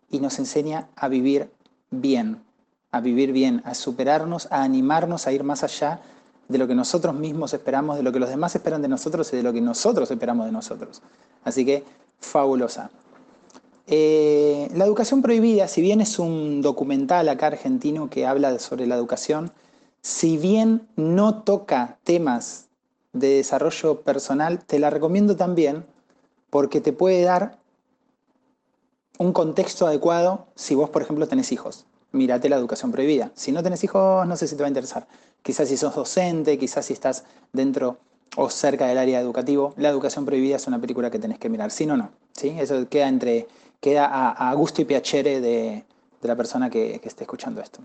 y 0.09 0.19
nos 0.19 0.39
enseña 0.39 0.89
a 0.95 1.07
vivir 1.07 1.51
bien 1.91 2.44
a 2.91 3.01
vivir 3.01 3.31
bien, 3.31 3.61
a 3.65 3.73
superarnos, 3.73 4.47
a 4.51 4.63
animarnos 4.63 5.27
a 5.27 5.31
ir 5.31 5.43
más 5.43 5.63
allá 5.63 6.01
de 6.47 6.57
lo 6.57 6.67
que 6.67 6.75
nosotros 6.75 7.13
mismos 7.15 7.53
esperamos, 7.53 7.97
de 7.97 8.03
lo 8.03 8.11
que 8.11 8.19
los 8.19 8.29
demás 8.29 8.55
esperan 8.55 8.81
de 8.81 8.87
nosotros 8.87 9.31
y 9.33 9.37
de 9.37 9.43
lo 9.43 9.51
que 9.51 9.61
nosotros 9.61 10.09
esperamos 10.11 10.45
de 10.45 10.51
nosotros. 10.51 11.01
Así 11.43 11.65
que, 11.65 11.83
fabulosa. 12.19 12.89
Eh, 13.87 14.69
la 14.73 14.85
educación 14.85 15.21
prohibida, 15.21 15.67
si 15.67 15.81
bien 15.81 16.01
es 16.01 16.17
un 16.17 16.61
documental 16.61 17.29
acá 17.29 17.47
argentino 17.47 18.09
que 18.09 18.25
habla 18.25 18.57
sobre 18.59 18.87
la 18.87 18.95
educación, 18.95 19.51
si 20.01 20.37
bien 20.37 20.87
no 20.95 21.43
toca 21.43 21.97
temas 22.03 22.67
de 23.13 23.35
desarrollo 23.35 24.01
personal, 24.01 24.63
te 24.63 24.79
la 24.79 24.89
recomiendo 24.89 25.35
también 25.35 25.85
porque 26.49 26.81
te 26.81 26.93
puede 26.93 27.23
dar 27.23 27.57
un 29.17 29.33
contexto 29.33 29.87
adecuado 29.87 30.47
si 30.55 30.75
vos, 30.75 30.89
por 30.89 31.01
ejemplo, 31.01 31.27
tenés 31.27 31.51
hijos 31.51 31.85
mírate 32.15 32.49
la 32.49 32.55
educación 32.55 32.91
prohibida. 32.91 33.31
Si 33.35 33.51
no 33.51 33.61
tenés 33.61 33.83
hijos, 33.83 34.27
no 34.27 34.35
sé 34.35 34.47
si 34.47 34.55
te 34.55 34.63
va 34.63 34.67
a 34.67 34.69
interesar. 34.69 35.07
Quizás 35.43 35.67
si 35.67 35.77
sos 35.77 35.93
docente, 35.93 36.57
quizás 36.57 36.85
si 36.85 36.93
estás 36.93 37.23
dentro 37.53 37.97
o 38.35 38.49
cerca 38.49 38.87
del 38.87 38.97
área 38.97 39.19
educativo, 39.19 39.73
la 39.77 39.89
educación 39.89 40.25
prohibida 40.25 40.55
es 40.55 40.67
una 40.67 40.79
película 40.79 41.11
que 41.11 41.19
tenés 41.19 41.37
que 41.37 41.49
mirar. 41.49 41.71
Si 41.71 41.85
no, 41.85 41.95
no. 41.95 42.09
¿sí? 42.33 42.55
Eso 42.57 42.89
queda, 42.89 43.07
entre, 43.07 43.47
queda 43.79 44.31
a, 44.31 44.53
gusto 44.55 44.81
y 44.81 44.85
piacere 44.85 45.41
de, 45.41 45.83
la 46.21 46.35
persona 46.35 46.69
que, 46.69 46.99
esté 47.03 47.23
escuchando 47.23 47.61
esto. 47.61 47.81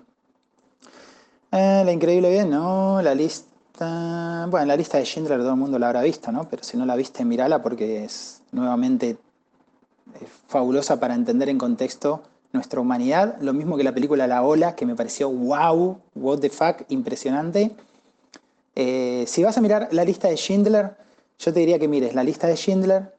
Eh, 1.52 1.82
la 1.84 1.92
increíble 1.92 2.30
bien, 2.30 2.50
¿no? 2.50 3.02
La 3.02 3.14
lista... 3.14 4.46
Bueno, 4.48 4.66
la 4.66 4.76
lista 4.76 4.98
de 4.98 5.04
Schindler 5.04 5.40
todo 5.40 5.50
el 5.50 5.56
mundo 5.56 5.78
la 5.78 5.88
habrá 5.88 6.02
visto, 6.02 6.32
¿no? 6.32 6.48
Pero 6.48 6.62
si 6.62 6.76
no 6.76 6.86
la 6.86 6.96
viste, 6.96 7.24
mírala 7.24 7.62
porque 7.62 8.04
es 8.04 8.42
nuevamente 8.52 9.18
fabulosa 10.48 10.98
para 10.98 11.14
entender 11.14 11.48
en 11.48 11.58
contexto 11.58 12.22
nuestra 12.52 12.80
humanidad, 12.80 13.36
lo 13.40 13.52
mismo 13.52 13.76
que 13.76 13.84
la 13.84 13.92
película 13.92 14.26
La 14.26 14.42
Ola, 14.42 14.74
que 14.74 14.86
me 14.86 14.96
pareció 14.96 15.30
wow, 15.30 16.00
what 16.14 16.40
the 16.40 16.50
fuck, 16.50 16.82
impresionante. 16.88 17.70
Eh, 18.74 19.24
si 19.26 19.42
vas 19.42 19.56
a 19.56 19.60
mirar 19.60 19.88
la 19.92 20.04
lista 20.04 20.28
de 20.28 20.36
Schindler, 20.36 20.96
yo 21.38 21.52
te 21.52 21.60
diría 21.60 21.78
que 21.78 21.88
mires 21.88 22.14
la 22.14 22.24
lista 22.24 22.46
de 22.46 22.56
Schindler. 22.56 23.14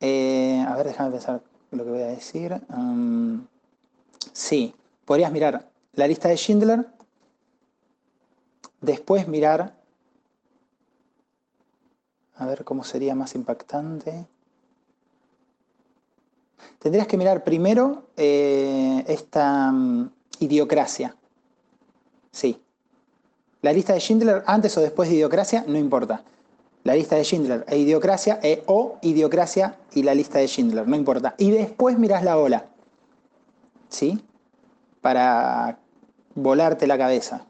Eh, 0.00 0.64
a 0.66 0.74
ver, 0.76 0.86
déjame 0.86 1.10
pensar 1.10 1.42
lo 1.70 1.84
que 1.84 1.90
voy 1.90 2.02
a 2.02 2.06
decir. 2.06 2.60
Um, 2.68 3.46
sí, 4.32 4.74
podrías 5.04 5.32
mirar 5.32 5.68
la 5.94 6.06
lista 6.06 6.28
de 6.28 6.36
Schindler, 6.36 6.86
después 8.80 9.28
mirar, 9.28 9.74
a 12.36 12.46
ver 12.46 12.64
cómo 12.64 12.84
sería 12.84 13.14
más 13.14 13.34
impactante. 13.34 14.26
Tendrías 16.78 17.06
que 17.06 17.16
mirar 17.16 17.44
primero 17.44 18.08
eh, 18.16 19.04
esta 19.06 19.70
mm, 19.70 20.10
idiocracia. 20.40 21.14
Sí. 22.30 22.60
La 23.60 23.72
lista 23.72 23.92
de 23.92 24.00
Schindler, 24.00 24.42
antes 24.46 24.76
o 24.76 24.80
después 24.80 25.08
de 25.08 25.14
idiocracia, 25.14 25.64
no 25.68 25.78
importa. 25.78 26.24
La 26.84 26.94
lista 26.94 27.14
de 27.14 27.22
Schindler 27.22 27.64
e 27.68 27.78
idiocracia, 27.78 28.40
e, 28.42 28.64
o 28.66 28.98
idiocracia 29.02 29.76
y 29.94 30.02
la 30.02 30.14
lista 30.14 30.40
de 30.40 30.48
Schindler, 30.48 30.88
no 30.88 30.96
importa. 30.96 31.34
Y 31.38 31.52
después 31.52 31.96
mirás 31.98 32.24
la 32.24 32.38
ola. 32.38 32.66
¿Sí? 33.88 34.20
Para 35.00 35.78
volarte 36.34 36.88
la 36.88 36.98
cabeza. 36.98 37.44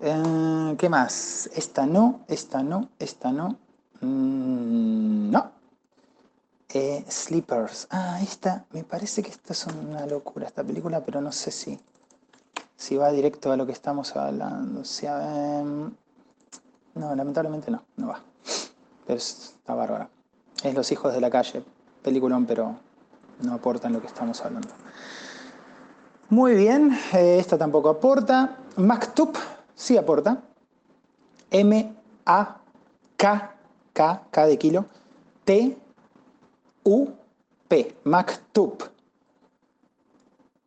Eh, 0.00 0.74
¿Qué 0.78 0.88
más? 0.88 1.50
Esta 1.54 1.86
no, 1.86 2.20
esta 2.28 2.62
no, 2.62 2.90
esta 2.98 3.32
no. 3.32 3.56
Mm, 4.00 5.30
no. 5.30 5.61
Eh, 6.74 7.04
Sleepers. 7.06 7.86
Ah, 7.90 8.18
esta, 8.22 8.64
me 8.72 8.82
parece 8.82 9.22
que 9.22 9.30
esta 9.30 9.52
es 9.52 9.66
una 9.66 10.06
locura, 10.06 10.46
esta 10.46 10.64
película, 10.64 11.04
pero 11.04 11.20
no 11.20 11.30
sé 11.30 11.50
si, 11.50 11.78
si 12.76 12.96
va 12.96 13.12
directo 13.12 13.52
a 13.52 13.56
lo 13.56 13.66
que 13.66 13.72
estamos 13.72 14.16
hablando. 14.16 14.84
Si, 14.84 15.06
no, 15.06 15.92
lamentablemente 17.14 17.70
no, 17.70 17.82
no 17.96 18.08
va. 18.08 18.22
Pero 19.06 19.18
está 19.18 19.74
bárbara. 19.74 20.08
Es 20.64 20.74
Los 20.74 20.90
Hijos 20.92 21.12
de 21.12 21.20
la 21.20 21.28
Calle. 21.28 21.62
peliculón, 22.02 22.46
pero 22.46 22.76
no 23.42 23.54
aporta 23.54 23.88
en 23.88 23.94
lo 23.94 24.00
que 24.00 24.06
estamos 24.06 24.40
hablando. 24.42 24.68
Muy 26.30 26.54
bien, 26.54 26.98
eh, 27.12 27.36
esta 27.38 27.58
tampoco 27.58 27.90
aporta. 27.90 28.56
Maktub 28.76 29.36
sí 29.74 29.98
aporta. 29.98 30.42
M-A-K, 31.50 32.56
K, 33.92 34.22
K 34.30 34.46
de 34.46 34.58
kilo, 34.58 34.86
T-U-P, 36.82 37.96
Maktub. 38.04 38.82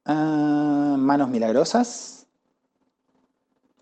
Ah, 0.06 0.96
manos 0.98 1.30
milagrosas. 1.30 2.26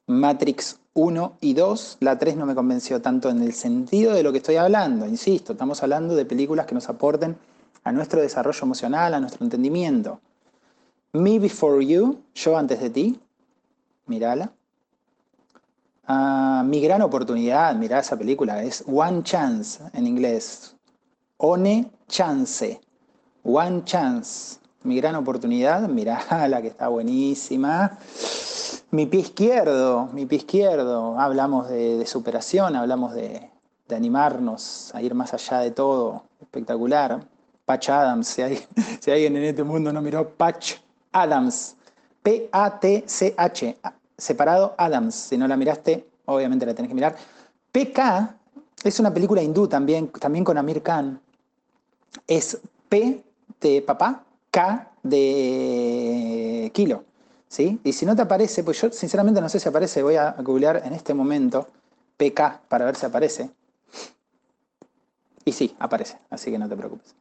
Matrix 0.07 0.79
1 0.93 1.37
y 1.41 1.53
2. 1.53 1.97
La 1.99 2.17
3 2.17 2.37
no 2.37 2.45
me 2.45 2.55
convenció 2.55 3.01
tanto 3.01 3.29
en 3.29 3.41
el 3.41 3.53
sentido 3.53 4.13
de 4.13 4.23
lo 4.23 4.31
que 4.31 4.39
estoy 4.39 4.55
hablando. 4.55 5.05
Insisto, 5.05 5.53
estamos 5.53 5.83
hablando 5.83 6.15
de 6.15 6.25
películas 6.25 6.65
que 6.65 6.75
nos 6.75 6.89
aporten 6.89 7.37
a 7.83 7.91
nuestro 7.91 8.21
desarrollo 8.21 8.63
emocional, 8.63 9.13
a 9.13 9.19
nuestro 9.19 9.43
entendimiento. 9.43 10.19
Me 11.13 11.37
Before 11.37 11.85
You, 11.85 12.23
Yo 12.33 12.57
antes 12.57 12.79
de 12.79 12.89
ti, 12.89 13.19
mírala. 14.07 14.51
Ah, 16.07 16.63
mi 16.65 16.81
gran 16.81 17.01
oportunidad, 17.01 17.75
mirá 17.75 17.99
esa 17.99 18.17
película, 18.17 18.63
es 18.63 18.83
One 18.87 19.23
Chance 19.23 19.83
en 19.93 20.07
inglés. 20.07 20.75
One 21.37 21.91
Chance. 22.07 22.79
One 23.43 23.83
Chance. 23.83 24.59
Mi 24.83 24.97
gran 24.97 25.15
oportunidad, 25.15 25.87
mirá 25.87 26.19
que 26.61 26.67
está 26.67 26.89
buenísima. 26.89 27.97
Mi 28.91 29.05
pie 29.05 29.21
izquierdo, 29.21 30.09
mi 30.13 30.25
pie 30.25 30.39
izquierdo. 30.39 31.19
Hablamos 31.19 31.69
de, 31.69 32.05
superación, 32.05 32.75
hablamos 32.75 33.13
de, 33.13 33.49
animarnos 33.89 34.91
a 34.93 35.01
ir 35.01 35.15
más 35.15 35.33
allá 35.33 35.59
de 35.59 35.71
todo. 35.71 36.23
Espectacular. 36.41 37.25
Patch 37.65 37.89
Adams, 37.89 38.27
si, 38.27 38.41
hay, 38.41 38.65
si 38.99 39.09
alguien 39.09 39.37
en 39.37 39.43
este 39.43 39.63
mundo 39.63 39.91
no 39.93 40.01
miró 40.01 40.29
Patch 40.29 40.75
Adams. 41.11 41.75
P-A-T-C-H. 42.21 43.77
Separado 44.17 44.75
Adams. 44.77 45.15
Si 45.15 45.37
no 45.37 45.47
la 45.47 45.57
miraste, 45.57 46.07
obviamente 46.25 46.65
la 46.65 46.73
tenés 46.73 46.89
que 46.89 46.95
mirar. 46.95 47.15
PK 47.71 48.35
es 48.83 48.99
una 48.99 49.13
película 49.13 49.41
hindú 49.41 49.67
también, 49.67 50.09
también 50.09 50.43
con 50.43 50.57
Amir 50.57 50.81
Khan. 50.81 51.19
Es 52.27 52.59
P 52.89 53.23
de 53.59 53.81
papá, 53.81 54.23
K 54.51 54.91
de 55.03 56.71
kilo. 56.73 57.03
¿sí? 57.53 57.79
Y 57.83 57.93
si 57.93 58.05
no 58.05 58.15
te 58.15 58.23
aparece, 58.23 58.63
pues 58.63 58.81
yo 58.81 58.91
sinceramente 58.91 59.39
no 59.39 59.47
sé 59.47 59.59
si 59.59 59.69
aparece, 59.69 60.01
voy 60.01 60.15
a 60.15 60.31
googlear 60.39 60.81
en 60.85 60.93
este 60.93 61.13
momento 61.13 61.67
PK 62.17 62.61
para 62.67 62.85
ver 62.85 62.95
si 62.95 63.05
aparece. 63.05 63.51
Y 65.45 65.51
sí, 65.51 65.75
aparece, 65.77 66.17
así 66.31 66.49
que 66.49 66.57
no 66.57 66.67
te 66.67 66.75
preocupes. 66.75 67.13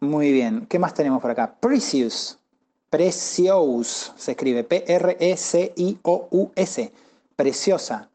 Muy 0.00 0.30
bien, 0.30 0.66
¿qué 0.66 0.78
más 0.78 0.92
tenemos 0.92 1.22
por 1.22 1.30
acá? 1.30 1.54
Precious. 1.58 2.38
Precious 2.90 4.12
se 4.16 4.32
escribe 4.32 4.62
P-R-E-C-I-O-U-S. 4.62 4.92
Preciosa. 7.34 8.10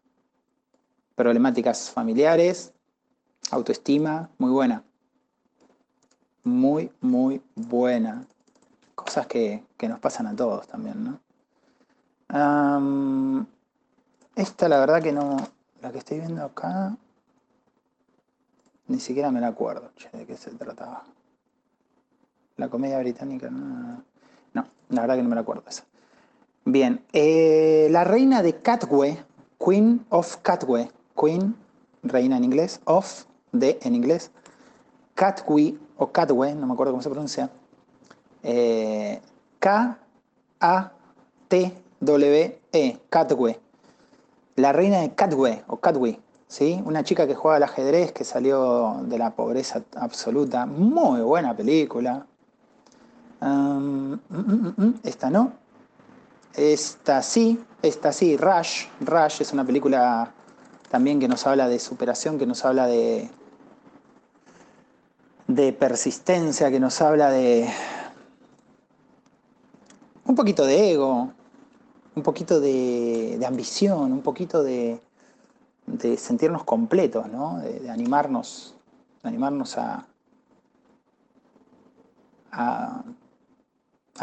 Problemáticas 1.21 1.91
familiares, 1.91 2.73
autoestima, 3.51 4.31
muy 4.39 4.49
buena. 4.49 4.83
Muy, 6.43 6.91
muy 6.99 7.43
buena 7.53 8.25
cosas 8.95 9.27
que, 9.27 9.63
nos 9.87 9.99
pasan 9.99 10.25
a 10.25 10.35
todos 10.35 10.67
también, 10.67 11.03
¿no? 11.03 11.19
esta 14.35 14.67
la 14.67 14.79
verdad 14.79 14.99
que 14.99 15.11
no, 15.11 15.37
la 15.83 15.91
que 15.91 15.99
estoy 15.99 16.21
viendo 16.21 16.43
acá, 16.43 16.97
ni 18.87 18.99
siquiera 18.99 19.29
me 19.29 19.41
la 19.41 19.49
acuerdo 19.49 19.91
de 20.13 20.25
qué 20.25 20.35
se 20.35 20.49
trataba. 20.49 21.03
La 22.57 22.67
comedia 22.67 22.97
británica, 22.97 23.47
no, 23.51 24.03
no, 24.55 24.65
la 24.89 25.01
verdad 25.01 25.17
que 25.17 25.21
no 25.21 25.29
me 25.29 25.35
la 25.35 25.41
acuerdo 25.41 25.65
esa. 25.67 25.83
Bien, 26.65 27.05
eh, 27.13 27.89
la 27.91 28.05
reina 28.05 28.41
de 28.41 28.59
Catway, 28.59 29.23
Queen 29.63 30.03
of 30.09 30.37
Catway, 30.37 30.89
Queen, 31.21 31.55
reina 32.01 32.37
en 32.37 32.43
inglés, 32.43 32.81
of, 32.85 33.25
de 33.51 33.77
en 33.83 33.93
inglés, 33.93 34.31
Catway 35.13 35.77
o 35.97 36.11
Catway, 36.11 36.55
no 36.55 36.65
me 36.65 36.73
acuerdo 36.73 36.93
cómo 36.93 37.03
se 37.03 37.09
pronuncia, 37.09 37.51
eh, 38.43 39.21
K-A-T-W-E, 39.59 39.99
Catwe. 43.09 43.59
La 44.55 44.71
reina 44.73 45.01
de 45.01 45.13
Catwe, 45.13 45.63
o 45.67 45.77
Catwe, 45.77 46.19
¿sí? 46.47 46.81
Una 46.85 47.03
chica 47.03 47.27
que 47.27 47.35
juega 47.35 47.57
al 47.57 47.63
ajedrez, 47.63 48.11
que 48.11 48.23
salió 48.23 49.01
de 49.03 49.19
la 49.19 49.35
pobreza 49.35 49.83
absoluta. 49.95 50.65
Muy 50.65 51.21
buena 51.21 51.55
película. 51.55 52.25
Mm, 53.41 54.13
mm, 54.13 54.73
mm, 54.77 54.93
esta 55.03 55.29
no. 55.29 55.53
Esta 56.55 57.21
sí, 57.21 57.63
esta 57.81 58.11
sí, 58.11 58.37
Rush. 58.37 58.87
Rush 59.01 59.41
es 59.41 59.53
una 59.53 59.63
película 59.63 60.33
también 60.91 61.21
que 61.21 61.29
nos 61.29 61.47
habla 61.47 61.69
de 61.69 61.79
superación, 61.79 62.37
que 62.37 62.45
nos 62.45 62.65
habla 62.65 62.85
de, 62.85 63.29
de 65.47 65.71
persistencia, 65.71 66.69
que 66.69 66.81
nos 66.81 67.01
habla 67.01 67.31
de, 67.31 67.69
un 70.25 70.35
poquito 70.35 70.65
de 70.65 70.91
ego, 70.91 71.31
un 72.15 72.23
poquito 72.23 72.59
de, 72.59 73.41
ambición, 73.47 74.11
un 74.11 74.21
poquito 74.21 74.63
de, 74.63 74.99
sentirnos 76.17 76.65
completos, 76.65 77.27
¿no? 77.27 77.59
de, 77.59 77.89
animarnos, 77.89 78.75
animarnos 79.23 79.77
a, 79.77 80.05
a, 82.51 83.03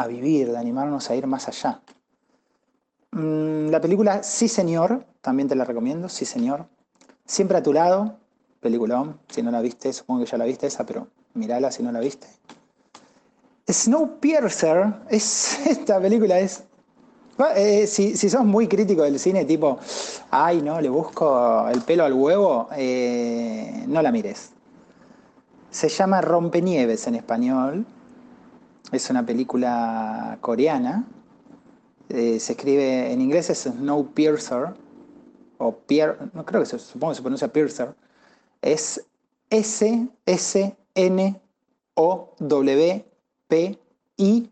vivir, 0.07 0.51
de 0.51 0.57
animarnos 0.57 1.09
a 1.09 1.15
ir 1.15 1.25
más 1.25 1.47
allá. 1.47 1.81
Mm, 3.11 3.69
la 3.69 3.81
película 3.81 4.23
Sí 4.23 4.47
Señor, 4.47 5.05
también 5.21 5.47
te 5.47 5.55
la 5.55 5.65
recomiendo, 5.65 6.09
Sí 6.09 6.25
Señor. 6.25 6.67
Siempre 7.25 7.57
a 7.57 7.63
tu 7.63 7.73
lado, 7.73 8.17
peliculón, 8.59 9.19
si 9.29 9.41
no 9.41 9.51
la 9.51 9.61
viste, 9.61 9.91
supongo 9.93 10.23
que 10.23 10.29
ya 10.29 10.37
la 10.37 10.45
viste 10.45 10.67
esa, 10.67 10.85
pero 10.85 11.07
mírala 11.33 11.71
si 11.71 11.83
no 11.83 11.91
la 11.91 11.99
viste. 11.99 12.27
Snowpiercer, 13.67 14.93
es, 15.09 15.59
esta 15.65 15.99
película 15.99 16.39
es... 16.39 16.63
Eh, 17.55 17.87
si, 17.87 18.17
sos 18.17 18.43
muy 18.43 18.67
crítico 18.67 19.03
del 19.03 19.17
cine, 19.17 19.45
tipo, 19.45 19.79
ay, 20.29 20.61
no, 20.61 20.81
le 20.81 20.89
busco 20.89 21.69
el 21.69 21.81
pelo 21.83 22.03
al 22.03 22.11
huevo, 22.11 22.67
eh, 22.75 23.85
no 23.87 24.01
la 24.01 24.11
mires. 24.11 24.51
Se 25.71 25.87
llama 25.87 26.19
Rompenieves 26.19 27.07
en 27.07 27.15
español. 27.15 27.85
Es 28.91 29.09
una 29.09 29.25
película 29.25 30.37
coreana. 30.41 31.05
Eh, 32.09 32.39
se 32.39 32.53
escribe 32.53 33.11
en 33.11 33.21
inglés 33.21 33.49
es 33.49 33.59
Snowpiercer. 33.63 34.73
O 35.57 35.75
Pier, 35.75 36.17
no 36.33 36.45
creo 36.45 36.61
que 36.61 36.67
se, 36.67 36.79
supongo 36.79 37.11
que 37.11 37.17
se 37.17 37.21
pronuncia 37.21 37.47
Piercer. 37.49 37.93
Es 38.61 39.05
S-S-N-O-W 39.49 40.69
P-I-E-R-C-E-R, 43.49 44.45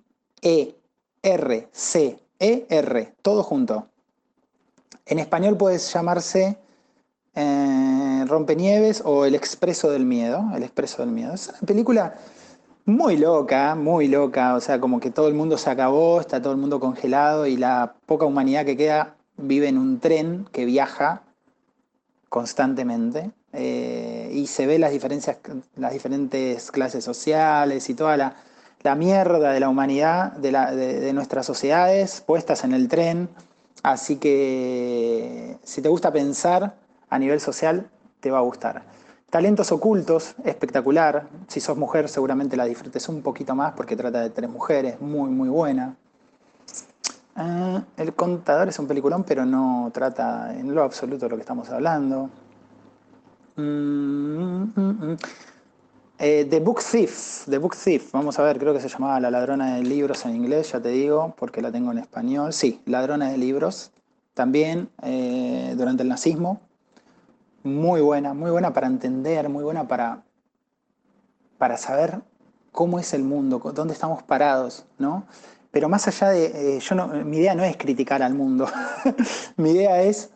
todo 3.22 3.44
junto. 3.44 3.88
En 5.06 5.20
español 5.20 5.56
puede 5.56 5.78
llamarse 5.78 6.58
eh, 7.36 8.26
Rompenieves 8.28 9.04
o 9.06 9.24
El 9.24 9.36
Expreso 9.36 9.92
del 9.92 10.04
Miedo. 10.06 10.44
El 10.56 10.64
Expreso 10.64 11.04
del 11.04 11.12
Miedo. 11.12 11.36
Es 11.36 11.50
una 11.50 11.60
película 11.60 12.16
muy 12.88 13.18
loca, 13.18 13.76
muy 13.76 14.08
loca. 14.08 14.56
O 14.56 14.62
sea, 14.62 14.80
como 14.80 15.00
que 15.00 15.12
todo 15.12 15.28
el 15.28 15.36
mundo 15.36 15.58
se 15.58 15.70
acabó, 15.70 16.20
está 16.22 16.42
todo 16.42 16.54
el 16.54 16.60
mundo 16.60 16.80
congelado 16.80 17.46
y 17.46 17.58
la 17.58 17.94
poca 18.08 18.26
humanidad 18.26 18.66
que 18.66 18.78
queda 18.78 19.16
vive 19.36 19.68
en 19.68 19.78
un 19.78 20.00
tren 20.00 20.48
que 20.52 20.66
viaja 20.66 21.22
constantemente. 22.30 23.32
Eh, 23.54 24.32
y 24.34 24.48
se 24.48 24.66
ve 24.68 24.80
las 24.80 24.92
diferencias, 24.92 25.38
las 25.76 25.94
diferentes 25.94 26.72
clases 26.72 27.04
sociales 27.04 27.90
y 27.90 27.94
toda 27.94 28.18
la, 28.18 28.36
la 28.84 28.96
mierda 28.96 29.52
de 29.52 29.60
la 29.60 29.70
humanidad, 29.70 30.32
de, 30.34 31.12
nuestras 31.14 31.46
sociedades 31.46 32.22
puestas 32.22 32.64
en 32.64 32.74
el 32.74 32.88
tren. 32.88 33.30
Así 33.84 34.16
que 34.16 35.58
si 35.64 35.82
te 35.82 35.90
gusta 35.90 36.12
pensar 36.12 36.76
a 37.10 37.20
nivel 37.20 37.42
social, 37.42 37.90
te 38.22 38.32
va 38.32 38.40
a 38.40 38.42
gustar. 38.42 38.84
Talentos 39.30 39.74
ocultos, 39.74 40.36
espectacular. 40.46 41.28
Si 41.48 41.60
sos 41.60 41.78
mujer, 41.78 42.08
seguramente 42.08 42.56
la 42.56 42.64
disfrutes 42.64 43.10
un 43.10 43.22
poquito 43.22 43.56
más 43.56 43.74
porque 43.74 43.96
trata 43.98 44.22
de 44.22 44.30
tres 44.30 44.50
mujeres, 44.50 45.02
muy, 45.02 45.30
muy 45.30 45.50
buena. 45.50 45.96
Ah, 47.36 47.84
el 47.98 48.14
contador 48.14 48.70
es 48.70 48.80
un 48.80 48.88
peliculón, 48.88 49.24
pero 49.26 49.46
no 49.46 49.92
trata 49.94 50.58
en 50.58 50.74
lo 50.74 50.82
absoluto 50.82 51.28
lo 51.28 51.36
que 51.36 51.42
estamos 51.42 51.70
hablando. 51.70 52.30
Mm, 53.58 54.64
mm, 54.76 55.12
mm, 55.12 55.18
eh, 56.20 56.48
The 56.50 56.60
Book 56.62 56.82
Thief, 56.82 57.46
The 57.50 57.58
Book 57.58 57.76
Thief, 57.76 58.12
vamos 58.14 58.40
a 58.40 58.44
ver, 58.44 58.58
creo 58.58 58.74
que 58.74 58.80
se 58.80 58.88
llamaba 58.88 59.20
La 59.20 59.30
ladrona 59.30 59.76
de 59.76 59.84
libros 59.84 60.26
en 60.26 60.36
inglés, 60.36 60.72
ya 60.72 60.80
te 60.80 60.90
digo, 60.90 61.36
porque 61.38 61.62
la 61.62 61.72
tengo 61.72 61.92
en 61.92 61.98
español. 61.98 62.54
Sí, 62.54 62.82
Ladrona 62.86 63.30
de 63.30 63.38
libros, 63.38 63.92
también 64.34 64.90
eh, 65.04 65.74
durante 65.78 66.04
el 66.04 66.10
nazismo. 66.10 66.62
Muy 67.64 68.02
buena, 68.02 68.34
muy 68.34 68.52
buena 68.52 68.74
para 68.74 68.88
entender, 68.88 69.50
muy 69.50 69.64
buena 69.64 69.88
para, 69.88 70.24
para 71.58 71.78
saber 71.78 72.22
cómo 72.72 73.00
es 73.00 73.14
el 73.14 73.24
mundo, 73.24 73.60
dónde 73.74 73.94
estamos 73.94 74.24
parados, 74.24 74.86
¿no? 74.98 75.26
Pero 75.72 75.90
más 75.90 76.08
allá 76.08 76.30
de, 76.30 76.78
eh, 76.78 76.80
yo 76.80 76.96
no, 76.96 77.08
mi 77.08 77.38
idea 77.38 77.56
no 77.56 77.64
es 77.64 77.76
criticar 77.78 78.22
al 78.24 78.34
mundo, 78.34 78.68
mi 79.58 79.72
idea 79.72 80.02
es 80.02 80.32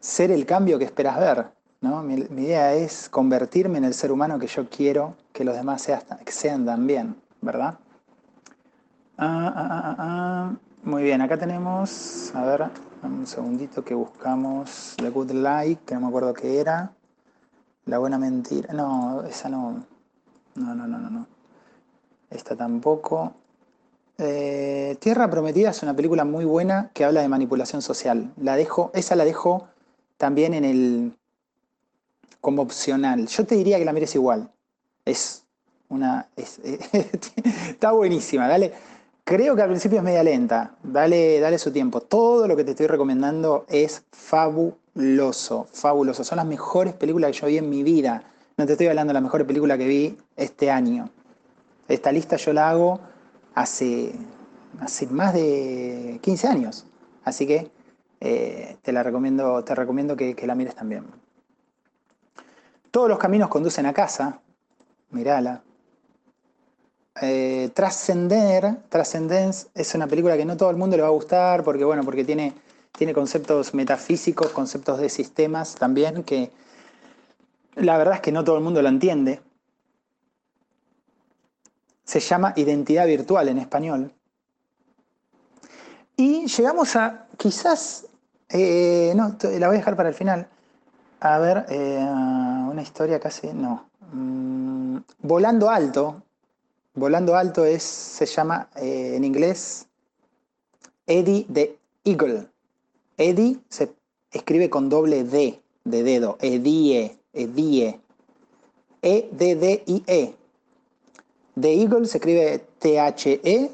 ser 0.00 0.30
el 0.30 0.44
cambio 0.44 0.78
que 0.78 0.84
esperas 0.84 1.18
ver, 1.18 1.46
¿no? 1.80 2.02
Mi, 2.02 2.14
idea 2.14 2.74
es 2.74 3.08
convertirme 3.08 3.78
en 3.78 3.84
el 3.84 3.94
ser 3.94 4.10
humano 4.10 4.38
que 4.38 4.46
yo 4.46 4.68
quiero 4.68 5.16
que 5.32 5.44
los 5.44 5.54
demás 5.54 5.88
sean 6.26 6.64
también, 6.64 7.16
¿verdad? 7.40 7.78
Ah, 9.16 9.52
ah, 9.54 9.96
ah, 9.98 10.52
Muy 10.84 11.02
bien, 11.02 11.22
acá 11.22 11.38
tenemos, 11.38 12.30
a 12.34 12.44
ver, 12.44 12.66
un 13.02 13.26
segundito 13.26 13.82
que 13.82 13.94
buscamos 13.94 14.92
The 14.98 15.08
Good 15.08 15.30
Light, 15.30 15.78
que 15.86 15.94
no 15.94 16.02
me 16.02 16.08
acuerdo 16.08 16.34
qué 16.34 16.60
era. 16.60 16.92
La 17.86 17.96
buena 17.96 18.18
mentira. 18.18 18.74
No, 18.74 19.24
esa 19.24 19.48
no. 19.48 19.86
No, 20.54 20.74
no, 20.74 20.86
no, 20.86 20.98
no. 20.98 21.08
no. 21.08 21.26
Esta 22.28 22.54
tampoco. 22.54 23.32
Eh, 24.18 24.98
Tierra 25.00 25.30
Prometida 25.30 25.70
es 25.70 25.82
una 25.82 25.96
película 25.96 26.26
muy 26.26 26.44
buena 26.44 26.90
que 26.92 27.06
habla 27.06 27.22
de 27.22 27.28
manipulación 27.28 27.80
social. 27.80 28.34
La 28.36 28.54
dejo, 28.54 28.90
esa 28.92 29.16
la 29.16 29.24
dejo 29.24 29.68
también 30.18 30.52
en 30.52 30.66
el 30.66 31.16
como 32.42 32.60
opcional. 32.60 33.26
Yo 33.26 33.46
te 33.46 33.54
diría 33.54 33.78
que 33.78 33.86
la 33.86 33.94
mires 33.94 34.14
igual. 34.16 34.50
Es 35.06 35.46
una. 35.88 36.28
está 36.36 37.92
buenísima, 37.92 38.48
dale. 38.48 38.74
Creo 39.24 39.56
que 39.56 39.62
al 39.62 39.68
principio 39.68 39.98
es 39.98 40.04
media 40.04 40.22
lenta. 40.22 40.74
Dale, 40.82 41.40
dale 41.40 41.58
su 41.58 41.72
tiempo. 41.72 42.02
Todo 42.02 42.46
lo 42.46 42.56
que 42.56 42.64
te 42.64 42.72
estoy 42.72 42.86
recomendando 42.86 43.64
es 43.68 44.04
fabuloso, 44.12 45.66
fabuloso. 45.72 46.24
Son 46.24 46.36
las 46.36 46.46
mejores 46.46 46.92
películas 46.92 47.32
que 47.32 47.38
yo 47.38 47.46
vi 47.46 47.56
en 47.56 47.70
mi 47.70 47.82
vida. 47.82 48.22
No 48.58 48.66
te 48.66 48.72
estoy 48.72 48.86
hablando 48.88 49.12
de 49.12 49.14
la 49.14 49.22
mejor 49.22 49.46
película 49.46 49.78
que 49.78 49.86
vi 49.86 50.18
este 50.36 50.70
año. 50.70 51.08
Esta 51.88 52.12
lista 52.12 52.36
yo 52.36 52.52
la 52.52 52.68
hago 52.68 53.00
hace, 53.54 54.12
más 55.10 55.34
de 55.34 56.18
15 56.20 56.48
años. 56.48 56.86
Así 57.24 57.46
que 57.46 57.70
eh, 58.20 58.76
te 58.82 58.92
la 58.92 59.02
recomiendo, 59.02 59.64
te 59.64 59.74
recomiendo 59.74 60.16
que, 60.16 60.36
la 60.46 60.54
mires 60.54 60.74
también. 60.74 61.06
Todos 62.90 63.08
los 63.08 63.18
caminos 63.18 63.48
conducen 63.48 63.86
a 63.86 63.92
casa. 63.94 64.40
Mirala, 65.10 65.62
eh, 67.20 67.70
Trascender, 67.74 68.76
Transcendence 68.88 69.68
es 69.74 69.94
una 69.94 70.06
película 70.06 70.36
que 70.36 70.44
no 70.44 70.56
todo 70.56 70.70
el 70.70 70.76
mundo 70.76 70.96
le 70.96 71.02
va 71.02 71.08
a 71.08 71.12
gustar 71.12 71.62
porque, 71.62 71.84
bueno, 71.84 72.02
porque 72.02 72.24
tiene, 72.24 72.52
tiene 72.96 73.14
conceptos 73.14 73.74
metafísicos, 73.74 74.48
conceptos 74.48 74.98
de 74.98 75.08
sistemas 75.08 75.74
también 75.76 76.24
que 76.24 76.50
la 77.76 77.98
verdad 77.98 78.14
es 78.14 78.20
que 78.20 78.32
no 78.32 78.44
todo 78.44 78.56
el 78.56 78.64
mundo 78.64 78.82
lo 78.82 78.88
entiende. 78.88 79.40
Se 82.04 82.20
llama 82.20 82.52
Identidad 82.56 83.06
Virtual 83.06 83.48
en 83.48 83.58
español. 83.58 84.12
Y 86.16 86.46
llegamos 86.46 86.94
a, 86.96 87.26
quizás, 87.36 88.06
eh, 88.48 89.12
no, 89.16 89.36
la 89.42 89.66
voy 89.66 89.76
a 89.76 89.78
dejar 89.78 89.96
para 89.96 90.10
el 90.10 90.14
final. 90.14 90.46
A 91.20 91.38
ver, 91.38 91.66
eh, 91.70 91.98
una 91.98 92.82
historia 92.82 93.18
casi, 93.18 93.52
no. 93.52 93.88
Mm, 94.12 94.98
Volando 95.22 95.70
Alto, 95.70 96.22
Volando 96.94 97.34
alto 97.34 97.64
es, 97.64 97.82
se 97.82 98.24
llama 98.24 98.68
eh, 98.76 99.14
en 99.16 99.24
inglés 99.24 99.88
Eddie 101.06 101.44
the 101.52 101.76
Eagle. 102.04 102.46
Eddie 103.16 103.58
se 103.68 103.92
escribe 104.30 104.70
con 104.70 104.88
doble 104.88 105.24
D 105.24 105.60
de 105.84 106.02
dedo. 106.02 106.38
Eddie, 106.40 107.18
Eddie. 107.32 108.00
E-D-D-I-E. 109.02 110.02
-E. 110.06 110.34
The 111.60 111.80
Eagle 111.82 112.06
se 112.06 112.18
escribe 112.18 112.64
T-H-E 112.78 113.70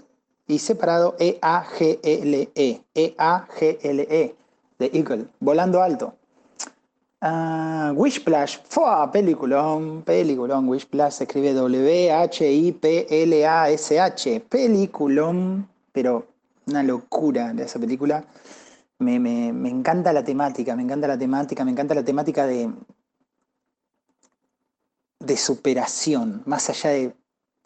y 0.48 0.58
separado 0.58 1.14
E-A-G-L-E. 1.18 2.80
E-A-G-L-E. 2.94 4.34
The 4.78 4.90
Eagle. 4.92 5.28
Volando 5.38 5.82
alto. 5.82 6.14
Uh, 7.22 7.92
Wishplash, 7.92 8.60
¡fua! 8.68 9.12
Peliculón, 9.12 10.02
peliculón. 10.02 10.66
Wishplash 10.68 11.12
se 11.12 11.24
escribe 11.24 11.52
W-H-I-P-L-A-S-H. 11.52 12.40
Peliculón, 14.48 15.68
pero 15.92 16.26
una 16.66 16.82
locura 16.82 17.52
de 17.52 17.64
esa 17.64 17.78
película. 17.78 18.24
Me, 19.00 19.16
encanta 19.68 20.14
la 20.14 20.24
temática, 20.24 20.74
me 20.76 20.82
encanta 20.82 21.08
la 21.08 21.18
temática, 21.18 21.62
me 21.64 21.72
encanta 21.72 21.94
la 21.94 22.04
temática 22.04 22.46
de, 22.46 22.70
de 25.18 25.36
superación, 25.36 26.42
más 26.46 26.70
allá 26.70 26.90
de 26.90 27.14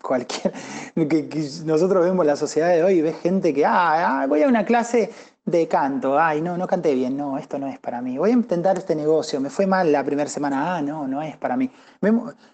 cualquier. 0.03 0.53
Que, 0.95 1.29
nosotros 1.65 2.05
vemos 2.05 2.25
la 2.27 2.37
sociedad 2.37 2.71
de 2.71 2.85
hoy 2.85 2.95
y 2.95 3.03
ves 3.03 3.17
gente 3.21 3.53
que, 3.53 3.65
ah, 3.67 4.23
ah 4.23 4.27
voy 4.27 4.43
a 4.43 4.49
una 4.49 4.65
clase 4.65 5.11
de 5.45 5.69
canto, 5.69 6.19
ay, 6.19 6.41
no, 6.41 6.57
no 6.57 6.67
canté 6.67 6.95
bien, 6.95 7.17
no, 7.17 7.37
esto 7.37 7.59
no 7.59 7.67
es 7.67 7.79
para 7.79 8.01
mí. 8.01 8.17
Voy 8.17 8.31
a 8.31 8.33
intentar 8.33 8.79
este 8.79 8.95
negocio, 8.95 9.41
me 9.41 9.51
fue 9.51 9.67
mal 9.67 9.93
la 9.93 10.03
primera 10.03 10.29
semana, 10.29 10.77
ah, 10.77 10.83
no, 10.83 11.07
no 11.07 11.21
es 11.23 11.37
para 11.37 11.57
mí. 11.57 11.71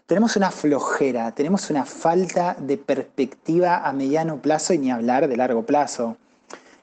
tenemos 0.06 0.36
una 0.36 0.50
flojera, 0.50 1.32
tenemos 1.32 1.70
una 1.70 1.84
falta 1.84 2.56
de 2.58 2.76
perspectiva 2.78 3.86
a 3.86 3.92
mediano 3.92 4.42
plazo 4.42 4.74
y 4.74 4.78
ni 4.78 4.90
hablar 4.90 5.28
de 5.28 5.36
largo 5.36 5.64
plazo. 5.64 6.16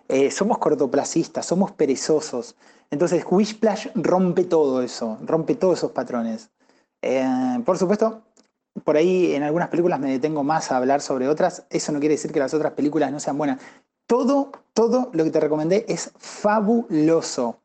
Eh, 0.08 0.32
somos 0.32 0.58
cortoplacistas, 0.60 1.46
somos 1.46 1.72
perezosos. 1.72 2.56
Entonces, 2.90 3.26
Wishplash 3.30 3.88
rompe 3.96 4.46
todo 4.46 4.82
eso, 4.82 5.18
rompe 5.26 5.56
todos 5.56 5.80
esos 5.80 5.92
patrones. 5.92 6.50
Eh, 7.02 7.62
por 7.66 7.78
supuesto, 7.78 8.22
por 8.84 8.96
ahí 8.96 9.34
en 9.36 9.44
algunas 9.44 9.70
películas 9.70 10.00
me 10.00 10.12
detengo 10.12 10.44
más 10.44 10.72
a 10.72 10.78
hablar 10.78 11.02
sobre 11.02 11.28
otras. 11.28 11.66
Eso 11.70 11.92
no 11.92 12.00
quiere 12.00 12.16
decir 12.16 12.32
que 12.32 12.40
las 12.40 12.54
otras 12.54 12.74
películas 12.74 13.12
no 13.12 13.20
sean 13.20 13.38
buenas. 13.38 13.60
Todo, 14.08 14.52
todo 14.74 15.10
lo 15.14 15.24
que 15.26 15.32
te 15.32 15.40
recomendé 15.40 15.86
es 15.88 16.12
fabuloso. 16.18 17.58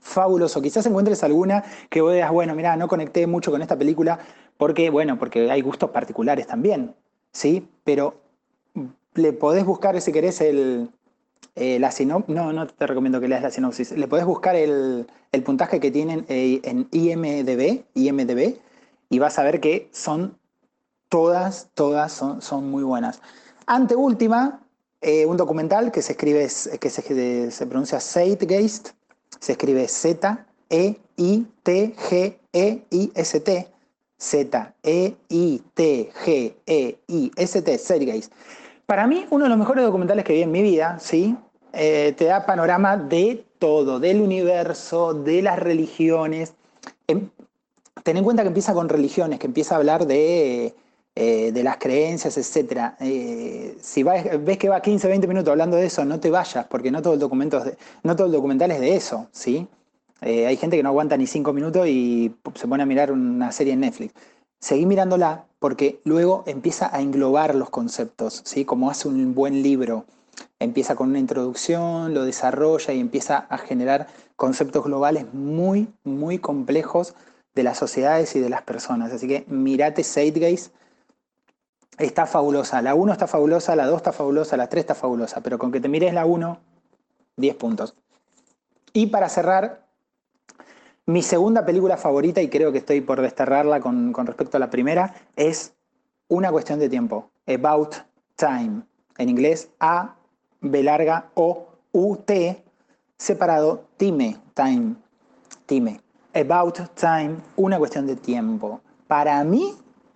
Fabuloso. 0.00 0.62
Quizás 0.62 0.86
encuentres 0.86 1.22
alguna 1.24 1.64
que 1.90 2.00
vos 2.00 2.14
digas, 2.14 2.30
bueno, 2.30 2.54
mira, 2.54 2.76
no 2.76 2.88
conecté 2.88 3.26
mucho 3.26 3.50
con 3.50 3.60
esta 3.60 3.76
película 3.76 4.20
porque, 4.56 4.90
bueno, 4.90 5.18
porque 5.18 5.50
hay 5.50 5.60
gustos 5.60 5.90
particulares 5.90 6.46
también, 6.46 6.94
¿sí? 7.32 7.68
Pero 7.84 8.14
le 9.14 9.32
podés 9.32 9.64
buscar, 9.64 10.00
si 10.00 10.12
querés, 10.12 10.40
el, 10.40 10.90
eh, 11.56 11.78
la 11.78 11.90
sinopsis. 11.90 12.34
No, 12.34 12.52
no 12.52 12.66
te 12.66 12.86
recomiendo 12.86 13.20
que 13.20 13.28
leas 13.28 13.42
la 13.42 13.50
sinopsis. 13.50 13.92
Le 13.92 14.06
podés 14.06 14.24
buscar 14.24 14.54
el, 14.56 15.06
puntaje 15.44 15.80
que 15.80 15.90
tienen 15.90 16.24
eh, 16.28 16.60
en 16.64 16.88
IMDB, 16.92 17.84
IMDB, 17.94 18.56
y 19.08 19.18
vas 19.18 19.38
a 19.38 19.42
ver 19.42 19.60
que 19.60 19.88
son 19.92 20.38
todas, 21.08 21.70
todas 21.74 22.12
son, 22.12 22.40
son 22.40 22.70
muy 22.70 22.84
buenas. 22.84 23.20
Ante 23.66 23.96
última, 23.96 24.60
eh, 25.00 25.24
un 25.26 25.36
documental 25.36 25.90
que 25.92 26.02
se 26.02 26.12
escribe, 26.12 26.48
que 26.80 26.90
se, 26.90 27.50
se 27.50 27.66
pronuncia 27.66 28.00
Zeitgeist, 28.00 28.90
se 29.38 29.52
escribe 29.52 29.88
Z-E-I-T-G-E-I-S-T, 29.88 30.38
Z-E-I-T-G-E-I-S-T, 34.20 34.58
Zeitgeist. 37.78 38.32
Para 38.86 39.06
mí, 39.06 39.26
uno 39.30 39.44
de 39.44 39.48
los 39.48 39.58
mejores 39.58 39.84
documentales 39.84 40.24
que 40.24 40.32
vi 40.34 40.42
en 40.42 40.50
mi 40.50 40.62
vida, 40.62 40.98
¿sí? 41.00 41.36
Eh, 41.72 42.12
te 42.16 42.24
da 42.24 42.44
panorama 42.44 42.96
de 42.96 43.44
todo, 43.58 44.00
del 44.00 44.20
universo, 44.20 45.14
de 45.14 45.42
las 45.42 45.58
religiones. 45.58 46.54
Em, 47.06 47.30
ten 48.02 48.16
en 48.16 48.24
cuenta 48.24 48.42
que 48.42 48.48
empieza 48.48 48.74
con 48.74 48.88
religiones, 48.88 49.38
que 49.38 49.46
empieza 49.46 49.74
a 49.74 49.78
hablar 49.78 50.06
de 50.06 50.74
eh, 51.16 51.50
de 51.52 51.62
las 51.64 51.76
creencias, 51.78 52.38
etc. 52.38 52.94
Eh, 53.00 53.76
si 53.80 54.02
ves 54.04 54.58
que 54.58 54.68
va 54.68 54.80
15, 54.80 55.08
20 55.08 55.26
minutos 55.26 55.50
hablando 55.50 55.76
de 55.76 55.86
eso, 55.86 56.04
no 56.04 56.20
te 56.20 56.30
vayas, 56.30 56.66
porque 56.66 56.90
no 56.90 57.02
todo 57.02 57.14
el, 57.14 57.20
no 58.02 58.16
todo 58.16 58.26
el 58.26 58.32
documental 58.32 58.70
es 58.70 58.80
de 58.80 58.94
eso, 58.94 59.26
¿sí? 59.32 59.66
Eh, 60.22 60.46
hay 60.46 60.56
gente 60.56 60.76
que 60.76 60.82
no 60.82 60.90
aguanta 60.90 61.16
ni 61.16 61.26
5 61.26 61.52
minutos 61.52 61.86
y 61.88 62.34
se 62.54 62.68
pone 62.68 62.82
a 62.82 62.86
mirar 62.86 63.10
una 63.10 63.50
serie 63.52 63.72
en 63.72 63.80
Netflix. 63.80 64.14
Seguí 64.60 64.86
mirándola 64.86 65.46
porque 65.58 66.00
luego 66.04 66.44
empieza 66.46 66.94
a 66.94 67.00
englobar 67.00 67.54
los 67.54 67.70
conceptos, 67.70 68.42
¿sí? 68.44 68.64
Como 68.64 68.90
hace 68.90 69.08
un 69.08 69.34
buen 69.34 69.62
libro. 69.62 70.04
Empieza 70.58 70.94
con 70.94 71.08
una 71.08 71.18
introducción, 71.18 72.14
lo 72.14 72.24
desarrolla 72.24 72.94
y 72.94 73.00
empieza 73.00 73.38
a 73.38 73.58
generar 73.58 74.06
conceptos 74.36 74.84
globales 74.84 75.26
muy, 75.32 75.88
muy 76.04 76.38
complejos 76.38 77.14
de 77.54 77.62
las 77.62 77.78
sociedades 77.78 78.36
y 78.36 78.40
de 78.40 78.48
las 78.48 78.62
personas. 78.62 79.12
Así 79.12 79.26
que 79.26 79.44
mirate 79.48 80.04
Zeitgeist, 80.04 80.72
está 82.02 82.26
fabulosa. 82.26 82.82
La 82.82 82.94
1 82.94 83.12
está 83.12 83.26
fabulosa, 83.26 83.76
la 83.76 83.86
2 83.86 83.96
está 83.96 84.12
fabulosa, 84.12 84.56
la 84.56 84.68
3 84.68 84.80
está 84.80 84.94
fabulosa, 84.94 85.40
pero 85.40 85.58
con 85.58 85.70
que 85.72 85.80
te 85.80 85.88
mires 85.88 86.14
la 86.14 86.24
1, 86.24 86.58
10 87.36 87.56
puntos. 87.56 87.94
Y 88.92 89.06
para 89.06 89.28
cerrar, 89.28 89.86
mi 91.06 91.22
segunda 91.22 91.64
película 91.64 91.96
favorita, 91.96 92.40
y 92.40 92.48
creo 92.48 92.72
que 92.72 92.78
estoy 92.78 93.00
por 93.00 93.20
desterrarla 93.20 93.80
con, 93.80 94.14
respecto 94.14 94.56
a 94.56 94.60
la 94.60 94.70
primera, 94.70 95.14
es 95.36 95.74
Una 96.28 96.52
cuestión 96.52 96.78
de 96.78 96.88
tiempo, 96.88 97.30
About 97.48 97.96
Time. 98.36 98.82
En 99.18 99.28
inglés, 99.28 99.68
A, 99.80 100.14
B 100.60 100.82
larga, 100.84 101.30
O, 101.34 101.66
U, 101.90 102.16
T, 102.18 102.62
separado, 103.18 103.84
Time, 103.96 104.36
Time, 104.54 104.94
Time. 105.66 106.00
About 106.32 106.78
Time, 106.94 107.38
una 107.56 107.78
cuestión 107.78 108.06
de 108.06 108.14
tiempo. 108.14 108.80
Para 109.08 109.42
mí, 109.42 109.74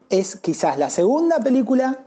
es 0.08 0.36
quizás 0.36 0.78
la 0.78 0.90
segunda 0.90 1.40
película, 1.40 2.00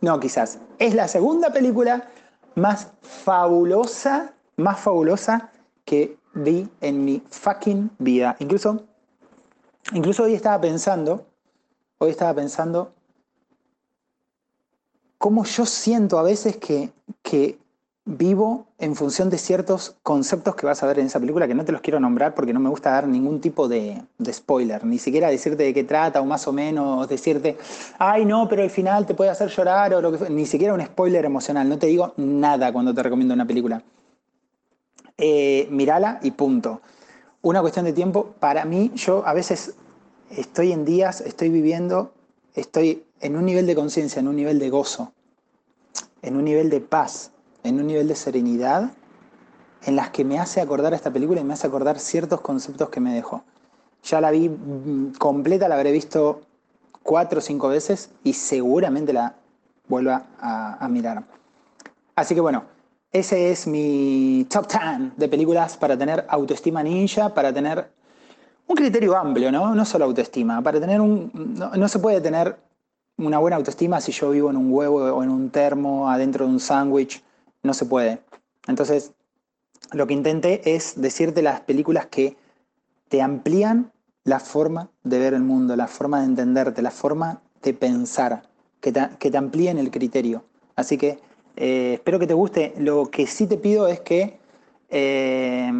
no 0.00 0.18
quizás, 0.20 0.58
es 0.78 0.94
la 0.94 1.08
segunda 1.08 1.52
película 1.52 2.08
más 2.54 2.88
fabulosa, 3.02 4.32
más 4.56 4.80
fabulosa 4.80 5.50
que 5.84 6.16
vi 6.34 6.68
en 6.80 7.04
mi 7.04 7.22
fucking 7.30 7.90
vida. 7.98 8.36
Incluso, 8.38 8.84
incluso 9.92 10.24
hoy 10.24 10.34
estaba 10.34 10.60
pensando, 10.60 11.26
hoy 11.98 12.10
estaba 12.10 12.34
pensando 12.34 12.92
cómo 15.18 15.44
yo 15.44 15.66
siento 15.66 16.18
a 16.18 16.22
veces 16.22 16.56
que, 16.56 16.92
que 17.22 17.58
vivo 18.04 18.66
en 18.78 18.96
función 18.96 19.30
de 19.30 19.38
ciertos 19.38 19.96
conceptos 20.02 20.56
que 20.56 20.66
vas 20.66 20.82
a 20.82 20.86
ver 20.86 20.98
en 20.98 21.06
esa 21.06 21.20
película, 21.20 21.46
que 21.46 21.54
no 21.54 21.64
te 21.64 21.72
los 21.72 21.80
quiero 21.80 22.00
nombrar 22.00 22.34
porque 22.34 22.52
no 22.52 22.60
me 22.60 22.70
gusta 22.70 22.90
dar 22.90 23.06
ningún 23.06 23.40
tipo 23.40 23.68
de, 23.68 24.02
spoiler, 24.32 24.84
ni 24.84 24.98
siquiera 24.98 25.28
decirte 25.28 25.62
de 25.64 25.74
qué 25.74 25.84
trata 25.84 26.20
o 26.20 26.24
más 26.24 26.46
o 26.48 26.52
menos 26.52 27.08
decirte, 27.08 27.58
ay 27.98 28.24
no, 28.24 28.48
pero 28.48 28.62
al 28.62 28.70
final 28.70 29.06
te 29.06 29.14
puede 29.14 29.30
hacer 29.30 29.48
llorar 29.48 29.94
o 29.94 30.00
lo 30.00 30.12
que 30.12 30.30
ni 30.30 30.46
siquiera 30.46 30.74
un 30.74 30.84
spoiler 30.84 31.24
emocional, 31.24 31.68
no 31.68 31.78
te 31.78 31.86
digo 31.86 32.14
nada 32.16 32.72
cuando 32.72 32.94
te 32.94 33.02
recomiendo 33.02 33.34
una 33.34 33.46
película. 33.46 33.82
Eh, 35.18 35.68
mirala 35.70 36.18
y 36.22 36.30
punto. 36.30 36.80
Una 37.42 37.60
cuestión 37.60 37.84
de 37.84 37.92
tiempo, 37.92 38.34
para 38.40 38.64
mí, 38.64 38.90
yo 38.94 39.26
a 39.26 39.34
veces 39.34 39.74
estoy 40.30 40.72
en 40.72 40.84
días, 40.86 41.20
estoy 41.20 41.50
viviendo, 41.50 42.12
estoy 42.54 43.04
en 43.20 43.36
un 43.36 43.44
nivel 43.44 43.66
de 43.66 43.74
conciencia, 43.74 44.20
en 44.20 44.28
un 44.28 44.36
nivel 44.36 44.58
de 44.58 44.70
gozo, 44.70 45.12
en 46.22 46.36
un 46.36 46.44
nivel 46.44 46.70
de 46.70 46.80
paz, 46.80 47.32
en 47.62 47.78
un 47.78 47.86
nivel 47.86 48.08
de 48.08 48.14
serenidad 48.14 48.90
en 49.84 49.96
las 49.96 50.10
que 50.10 50.24
me 50.24 50.38
hace 50.38 50.60
acordar 50.60 50.92
esta 50.94 51.10
película 51.10 51.40
y 51.40 51.44
me 51.44 51.54
hace 51.54 51.66
acordar 51.66 51.98
ciertos 51.98 52.40
conceptos 52.40 52.88
que 52.90 53.00
me 53.00 53.14
dejó. 53.14 53.42
Ya 54.04 54.20
la 54.20 54.30
vi 54.30 54.48
mm, 54.48 55.14
completa, 55.18 55.68
la 55.68 55.74
habré 55.74 55.92
visto 55.92 56.42
cuatro 57.02 57.38
o 57.38 57.42
cinco 57.42 57.68
veces 57.68 58.10
y 58.22 58.34
seguramente 58.34 59.12
la 59.12 59.34
vuelva 59.88 60.26
a, 60.38 60.86
mirar. 60.88 61.24
Así 62.14 62.34
que 62.34 62.40
bueno, 62.40 62.64
ese 63.10 63.50
es 63.50 63.66
mi 63.66 64.46
top 64.48 64.68
10 64.68 65.16
de 65.16 65.28
películas 65.28 65.76
para 65.76 65.96
tener 65.96 66.24
autoestima 66.28 66.82
ninja, 66.82 67.34
para 67.34 67.52
tener 67.52 67.90
un 68.68 68.76
criterio 68.76 69.16
amplio, 69.16 69.50
¿no? 69.50 69.74
No 69.74 69.84
solo 69.84 70.04
autoestima, 70.04 70.62
para 70.62 70.78
tener 70.78 71.00
un... 71.00 71.30
No, 71.34 71.70
no 71.70 71.88
se 71.88 71.98
puede 71.98 72.20
tener 72.20 72.56
una 73.16 73.38
buena 73.38 73.56
autoestima 73.56 74.00
si 74.00 74.12
yo 74.12 74.30
vivo 74.30 74.50
en 74.50 74.56
un 74.56 74.72
huevo 74.72 74.98
o 74.98 75.22
en 75.24 75.30
un 75.30 75.50
termo, 75.50 76.08
adentro 76.08 76.46
de 76.46 76.52
un 76.52 76.60
sándwich 76.60 77.22
no 77.62 77.74
se 77.74 77.84
puede. 77.84 78.20
Entonces, 78.66 79.12
lo 79.92 80.06
que 80.06 80.14
intenté 80.14 80.74
es 80.74 81.00
decirte 81.00 81.42
las 81.42 81.60
películas 81.60 82.06
que 82.06 82.36
te 83.08 83.22
amplían 83.22 83.92
la 84.24 84.38
forma 84.38 84.90
de 85.02 85.18
ver 85.18 85.34
el 85.34 85.42
mundo, 85.42 85.74
la 85.76 85.88
forma 85.88 86.20
de 86.20 86.26
entenderte, 86.26 86.82
la 86.82 86.90
forma 86.90 87.42
de 87.62 87.74
pensar, 87.74 88.42
que 88.80 88.92
te, 88.92 89.36
amplíen 89.36 89.78
el 89.78 89.90
criterio. 89.90 90.44
Así 90.76 90.96
que 90.96 91.18
eh, 91.56 91.94
espero 91.94 92.18
que 92.18 92.26
te 92.26 92.34
guste. 92.34 92.74
Lo 92.78 93.10
que 93.10 93.26
sí 93.26 93.46
te 93.46 93.56
pido 93.56 93.88
es 93.88 94.00
que 94.00 94.38
eh, 94.88 95.72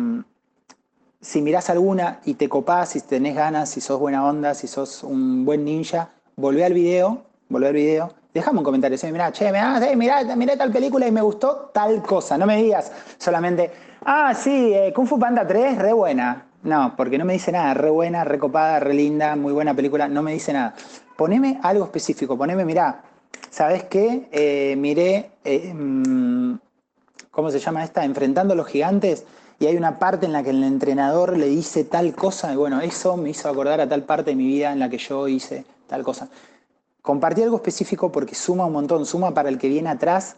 si 1.20 1.42
mirás 1.42 1.70
alguna 1.70 2.20
y 2.24 2.34
te 2.34 2.48
copás, 2.48 2.90
si 2.90 3.00
tenés 3.00 3.34
ganas, 3.34 3.70
si 3.70 3.80
sos 3.80 4.00
buena 4.00 4.26
onda, 4.26 4.54
si 4.54 4.66
sos 4.66 5.04
un 5.04 5.44
buen 5.44 5.64
ninja, 5.64 6.10
volvé 6.36 6.64
al 6.64 6.74
video, 6.74 7.24
volvé 7.48 7.68
al 7.68 7.74
video 7.74 8.19
Dejame 8.32 8.58
un 8.58 8.64
comentario, 8.64 8.96
mirá, 9.10 9.32
che, 9.32 9.50
mirá, 9.50 10.36
mirá, 10.36 10.56
tal 10.56 10.70
película 10.70 11.06
y 11.06 11.10
me 11.10 11.20
gustó 11.20 11.70
tal 11.74 12.00
cosa. 12.02 12.38
No 12.38 12.46
me 12.46 12.62
digas 12.62 12.92
solamente, 13.18 13.72
ah, 14.04 14.32
sí, 14.34 14.72
eh, 14.72 14.92
Kung 14.94 15.06
Fu 15.06 15.18
Panda 15.18 15.46
3, 15.46 15.78
re 15.78 15.92
buena. 15.92 16.46
No, 16.62 16.94
porque 16.96 17.18
no 17.18 17.24
me 17.24 17.32
dice 17.32 17.50
nada, 17.50 17.74
re 17.74 17.90
buena, 17.90 18.22
re 18.22 18.38
copada, 18.38 18.78
re 18.78 18.94
linda, 18.94 19.34
muy 19.34 19.52
buena 19.52 19.74
película, 19.74 20.08
no 20.08 20.22
me 20.22 20.32
dice 20.32 20.52
nada. 20.52 20.74
Poneme 21.16 21.58
algo 21.62 21.84
específico, 21.84 22.36
poneme, 22.36 22.64
mirá, 22.64 23.02
¿sabes 23.50 23.84
qué? 23.84 24.28
Eh, 24.30 24.76
miré, 24.76 25.30
eh, 25.42 25.72
mm, 25.74 26.54
¿cómo 27.30 27.50
se 27.50 27.58
llama 27.58 27.82
esta? 27.82 28.04
Enfrentando 28.04 28.52
a 28.54 28.56
los 28.56 28.66
gigantes 28.66 29.24
y 29.58 29.66
hay 29.66 29.76
una 29.76 29.98
parte 29.98 30.26
en 30.26 30.32
la 30.32 30.42
que 30.42 30.50
el 30.50 30.62
entrenador 30.62 31.36
le 31.36 31.46
dice 31.46 31.84
tal 31.84 32.14
cosa 32.14 32.52
y 32.52 32.56
bueno, 32.56 32.80
eso 32.80 33.16
me 33.16 33.30
hizo 33.30 33.48
acordar 33.48 33.80
a 33.80 33.88
tal 33.88 34.04
parte 34.04 34.30
de 34.30 34.36
mi 34.36 34.46
vida 34.46 34.72
en 34.72 34.78
la 34.78 34.88
que 34.88 34.98
yo 34.98 35.28
hice 35.28 35.64
tal 35.86 36.02
cosa. 36.02 36.28
Compartí 37.02 37.42
algo 37.42 37.56
específico 37.56 38.12
porque 38.12 38.34
suma 38.34 38.66
un 38.66 38.72
montón, 38.72 39.06
suma 39.06 39.32
para 39.32 39.48
el 39.48 39.58
que 39.58 39.68
viene 39.68 39.88
atrás 39.88 40.36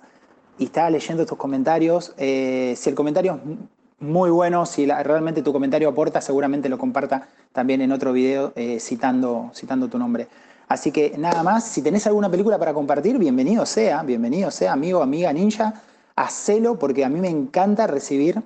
y 0.59 0.65
está 0.67 0.89
leyendo 0.91 1.27
tus 1.27 1.37
comentarios. 1.37 2.15
Eh, 2.19 2.75
si 2.77 2.89
el 2.89 2.95
comentario 2.95 3.41
es 3.45 3.57
muy 3.99 4.31
bueno, 4.31 4.65
si 4.67 4.87
realmente 4.87 5.43
tu 5.43 5.53
comentario 5.53 5.89
aporta, 5.89 6.21
seguramente 6.21 6.69
lo 6.69 6.79
comparta 6.79 7.29
también 7.53 7.81
en 7.81 7.93
otro 7.93 8.13
video 8.13 8.53
eh, 8.55 8.79
citando, 8.81 9.51
citando 9.55 9.89
tu 9.89 9.99
nombre. 9.99 10.29
Así 10.69 10.93
que 10.93 11.15
nada 11.19 11.43
más, 11.43 11.65
si 11.65 11.83
tenés 11.83 12.07
alguna 12.07 12.31
película 12.31 12.59
para 12.59 12.73
compartir, 12.73 13.19
bienvenido 13.19 13.67
sea, 13.67 14.03
bienvenido 14.03 14.51
sea, 14.51 14.73
amigo, 14.73 15.03
amiga, 15.03 15.33
ninja, 15.33 15.83
hacelo 16.17 16.79
porque 16.79 17.05
a 17.05 17.09
mí 17.09 17.21
me 17.21 17.29
encanta 17.29 17.87
recibir 17.87 18.43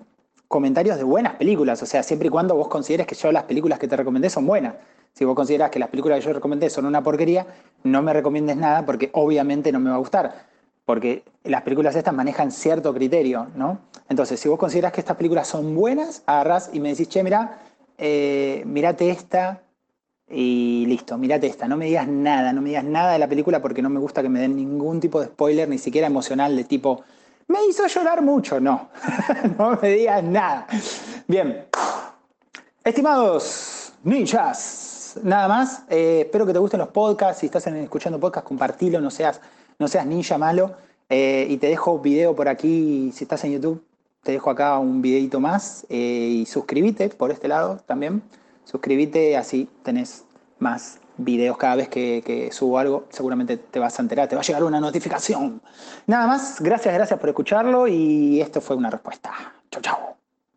comentarios 0.48 0.96
de 0.96 1.04
buenas 1.04 1.34
películas, 1.34 1.82
o 1.82 1.86
sea, 1.86 2.02
siempre 2.02 2.28
y 2.28 2.30
cuando 2.30 2.54
vos 2.54 2.68
consideres 2.68 3.06
que 3.06 3.14
yo 3.14 3.30
las 3.30 3.44
películas 3.44 3.78
que 3.78 3.88
te 3.88 3.96
recomendé 3.96 4.30
son 4.30 4.46
buenas. 4.46 4.74
Si 5.16 5.24
vos 5.24 5.34
considerás 5.34 5.70
que 5.70 5.78
las 5.78 5.88
películas 5.88 6.20
que 6.20 6.26
yo 6.26 6.34
recomendé 6.34 6.68
son 6.68 6.84
una 6.84 7.02
porquería, 7.02 7.46
no 7.84 8.02
me 8.02 8.12
recomiendes 8.12 8.58
nada 8.58 8.84
porque 8.84 9.08
obviamente 9.14 9.72
no 9.72 9.80
me 9.80 9.88
va 9.88 9.96
a 9.96 9.98
gustar. 9.98 10.44
Porque 10.84 11.22
las 11.44 11.62
películas 11.62 11.96
estas 11.96 12.12
manejan 12.12 12.52
cierto 12.52 12.92
criterio, 12.92 13.46
¿no? 13.56 13.78
Entonces, 14.10 14.38
si 14.38 14.50
vos 14.50 14.58
considerás 14.58 14.92
que 14.92 15.00
estas 15.00 15.16
películas 15.16 15.48
son 15.48 15.74
buenas, 15.74 16.22
agarrás 16.26 16.68
y 16.70 16.80
me 16.80 16.90
decís, 16.90 17.08
che, 17.08 17.22
mira, 17.22 17.60
eh, 17.96 18.62
mirate 18.66 19.08
esta 19.08 19.62
y 20.28 20.84
listo, 20.86 21.16
mirate 21.16 21.46
esta. 21.46 21.66
No 21.66 21.78
me 21.78 21.86
digas 21.86 22.06
nada, 22.06 22.52
no 22.52 22.60
me 22.60 22.68
digas 22.68 22.84
nada 22.84 23.14
de 23.14 23.18
la 23.18 23.26
película 23.26 23.62
porque 23.62 23.80
no 23.80 23.88
me 23.88 23.98
gusta 23.98 24.20
que 24.20 24.28
me 24.28 24.40
den 24.40 24.54
ningún 24.54 25.00
tipo 25.00 25.18
de 25.20 25.28
spoiler, 25.28 25.66
ni 25.66 25.78
siquiera 25.78 26.08
emocional, 26.08 26.54
de 26.54 26.64
tipo, 26.64 27.04
me 27.48 27.64
hizo 27.66 27.86
llorar 27.86 28.20
mucho. 28.20 28.60
No, 28.60 28.90
no 29.58 29.78
me 29.80 29.88
digas 29.88 30.22
nada. 30.22 30.66
Bien, 31.26 31.64
estimados 32.84 33.86
ninjas, 34.06 34.85
nada 35.22 35.48
más. 35.48 35.84
Eh, 35.88 36.22
espero 36.24 36.46
que 36.46 36.52
te 36.52 36.58
gusten 36.58 36.80
los 36.80 36.88
podcasts. 36.88 37.40
Si 37.40 37.46
estás 37.46 37.66
escuchando 37.66 38.18
podcasts, 38.20 38.48
compartilo, 38.48 39.00
no 39.00 39.10
seas, 39.10 39.40
no 39.78 39.88
seas 39.88 40.06
ninja 40.06 40.38
malo. 40.38 40.76
Eh, 41.08 41.46
y 41.48 41.56
te 41.58 41.68
dejo 41.68 41.98
video 42.00 42.34
por 42.34 42.48
aquí, 42.48 43.12
si 43.14 43.24
estás 43.24 43.44
en 43.44 43.52
YouTube, 43.52 43.84
te 44.22 44.32
dejo 44.32 44.50
acá 44.50 44.78
un 44.78 45.02
videito 45.02 45.40
más. 45.40 45.86
Eh, 45.88 46.40
y 46.42 46.46
suscríbete 46.46 47.08
por 47.10 47.30
este 47.30 47.48
lado 47.48 47.78
también. 47.86 48.22
Suscríbete, 48.64 49.36
así 49.36 49.68
tenés 49.82 50.24
más 50.58 50.98
videos 51.18 51.56
cada 51.56 51.76
vez 51.76 51.88
que, 51.88 52.22
que, 52.24 52.50
subo 52.52 52.78
algo. 52.78 53.04
Seguramente 53.10 53.56
te 53.56 53.78
vas 53.78 53.98
a 53.98 54.02
enterar, 54.02 54.28
te 54.28 54.34
va 54.34 54.42
a 54.42 54.44
llegar 54.44 54.64
una 54.64 54.80
notificación. 54.80 55.62
Nada 56.06 56.26
más, 56.26 56.60
gracias, 56.60 56.92
gracias 56.92 57.18
por 57.18 57.28
escucharlo. 57.28 57.86
Y 57.86 58.40
esto 58.40 58.60
fue 58.60 58.76
una 58.76 58.90
respuesta. 58.90 59.32
Chau, 59.70 59.82
chau. 59.82 60.25